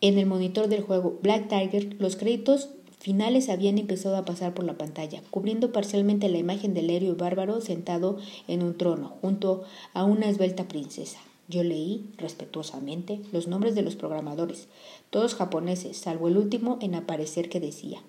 en 0.00 0.18
el 0.18 0.26
monitor 0.26 0.68
del 0.68 0.82
juego 0.82 1.18
Black 1.22 1.48
Tiger, 1.48 1.96
los 1.98 2.14
créditos 2.14 2.68
finales 3.00 3.48
habían 3.48 3.78
empezado 3.78 4.16
a 4.16 4.24
pasar 4.24 4.54
por 4.54 4.64
la 4.64 4.78
pantalla, 4.78 5.22
cubriendo 5.30 5.72
parcialmente 5.72 6.28
la 6.28 6.38
imagen 6.38 6.72
del 6.72 6.88
héroe 6.88 7.14
bárbaro 7.14 7.60
sentado 7.60 8.18
en 8.46 8.62
un 8.62 8.78
trono, 8.78 9.16
junto 9.20 9.64
a 9.92 10.04
una 10.04 10.28
esbelta 10.28 10.68
princesa. 10.68 11.18
Yo 11.48 11.62
leí, 11.62 12.10
respetuosamente, 12.16 13.20
los 13.32 13.48
nombres 13.48 13.74
de 13.74 13.82
los 13.82 13.96
programadores, 13.96 14.68
todos 15.10 15.34
japoneses, 15.34 15.96
salvo 15.96 16.28
el 16.28 16.38
último 16.38 16.78
en 16.80 16.94
aparecer 16.94 17.48
que 17.48 17.60
decía 17.60 18.00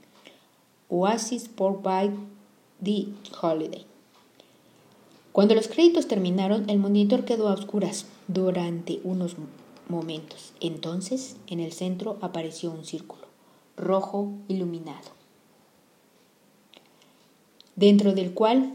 Oasis 0.90 1.50
by 1.58 2.12
the 2.84 3.08
Holiday. 3.42 3.86
Cuando 5.32 5.54
los 5.54 5.68
créditos 5.68 6.08
terminaron, 6.08 6.70
el 6.70 6.80
monitor 6.80 7.26
quedó 7.26 7.50
a 7.50 7.54
oscuras 7.54 8.06
durante 8.28 9.02
unos 9.04 9.36
momentos. 9.90 10.54
Entonces, 10.62 11.36
en 11.48 11.60
el 11.60 11.74
centro 11.74 12.18
apareció 12.22 12.72
un 12.72 12.86
círculo 12.86 13.26
rojo 13.76 14.32
iluminado, 14.48 15.10
dentro 17.76 18.14
del 18.14 18.34
cual 18.34 18.74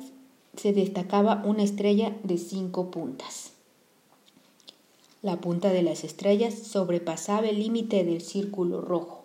se 0.57 0.75
destacaba 0.75 1.43
una 1.47 1.63
estrella 1.63 2.15
de 2.23 2.37
cinco 2.37 2.91
puntas. 2.91 3.50
La 5.23 5.41
punta 5.41 5.71
de 5.71 5.83
las 5.83 6.03
estrellas 6.03 6.55
sobrepasaba 6.55 7.49
el 7.49 7.59
límite 7.59 8.05
del 8.05 8.23
círculo 8.23 8.81
rojo. 8.81 9.25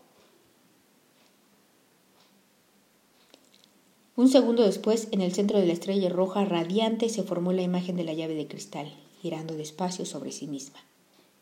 Un 4.17 4.29
segundo 4.29 4.63
después, 4.63 5.07
en 5.11 5.21
el 5.21 5.33
centro 5.33 5.59
de 5.59 5.65
la 5.65 5.73
estrella 5.73 6.09
roja 6.09 6.45
radiante 6.45 7.09
se 7.09 7.23
formó 7.23 7.53
la 7.53 7.61
imagen 7.61 7.95
de 7.95 8.03
la 8.03 8.13
llave 8.13 8.35
de 8.35 8.47
cristal, 8.47 8.93
girando 9.21 9.55
despacio 9.55 10.05
sobre 10.05 10.31
sí 10.31 10.47
misma. 10.47 10.79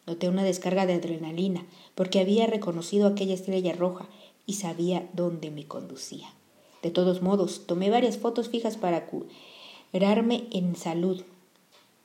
Noté 0.05 0.29
una 0.29 0.43
descarga 0.43 0.85
de 0.85 0.93
adrenalina, 0.93 1.65
porque 1.95 2.19
había 2.19 2.45
reconocido 2.45 3.07
aquella 3.07 3.33
estrella 3.33 3.73
roja 3.73 4.07
y 4.45 4.53
sabía 4.53 5.09
dónde 5.13 5.49
me 5.49 5.65
conducía. 5.65 6.33
De 6.81 6.91
todos 6.91 7.21
modos, 7.21 7.65
tomé 7.65 7.89
varias 7.89 8.17
fotos 8.17 8.49
fijas 8.49 8.75
para 8.77 9.07
curarme 9.07 10.47
en 10.51 10.75
salud. 10.75 11.23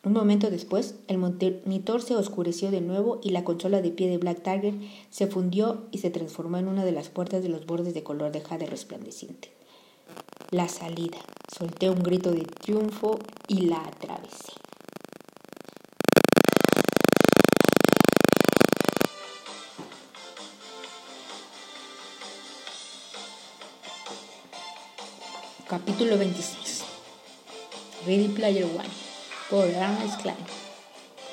Un 0.09 0.15
momento 0.15 0.49
después, 0.49 0.95
el 1.07 1.19
monitor 1.19 2.01
se 2.01 2.17
oscureció 2.17 2.71
de 2.71 2.81
nuevo 2.81 3.21
y 3.23 3.29
la 3.29 3.45
consola 3.45 3.83
de 3.83 3.91
pie 3.91 4.09
de 4.09 4.17
Black 4.17 4.43
Tiger 4.43 4.73
se 5.11 5.27
fundió 5.27 5.83
y 5.91 5.99
se 5.99 6.09
transformó 6.09 6.57
en 6.57 6.67
una 6.67 6.87
de 6.87 6.93
las 6.93 7.11
puertas 7.11 7.43
de 7.43 7.51
los 7.51 7.67
bordes 7.67 7.93
de 7.93 8.03
color 8.03 8.33
de 8.33 8.41
jade 8.41 8.65
resplandeciente 8.65 9.53
la 10.51 10.67
salida. 10.67 11.19
Solté 11.55 11.91
un 11.91 12.03
grito 12.03 12.31
de 12.31 12.41
triunfo 12.41 13.19
y 13.49 13.67
la 13.67 13.83
atravesé. 13.83 14.55
Capítulo 25.69 26.17
26 26.17 26.83
Ready 28.07 28.29
Player 28.29 28.65
One 28.65 29.08
Go 29.51 29.63
around 29.63 30.03
and 30.03 30.11
client. 30.21 30.68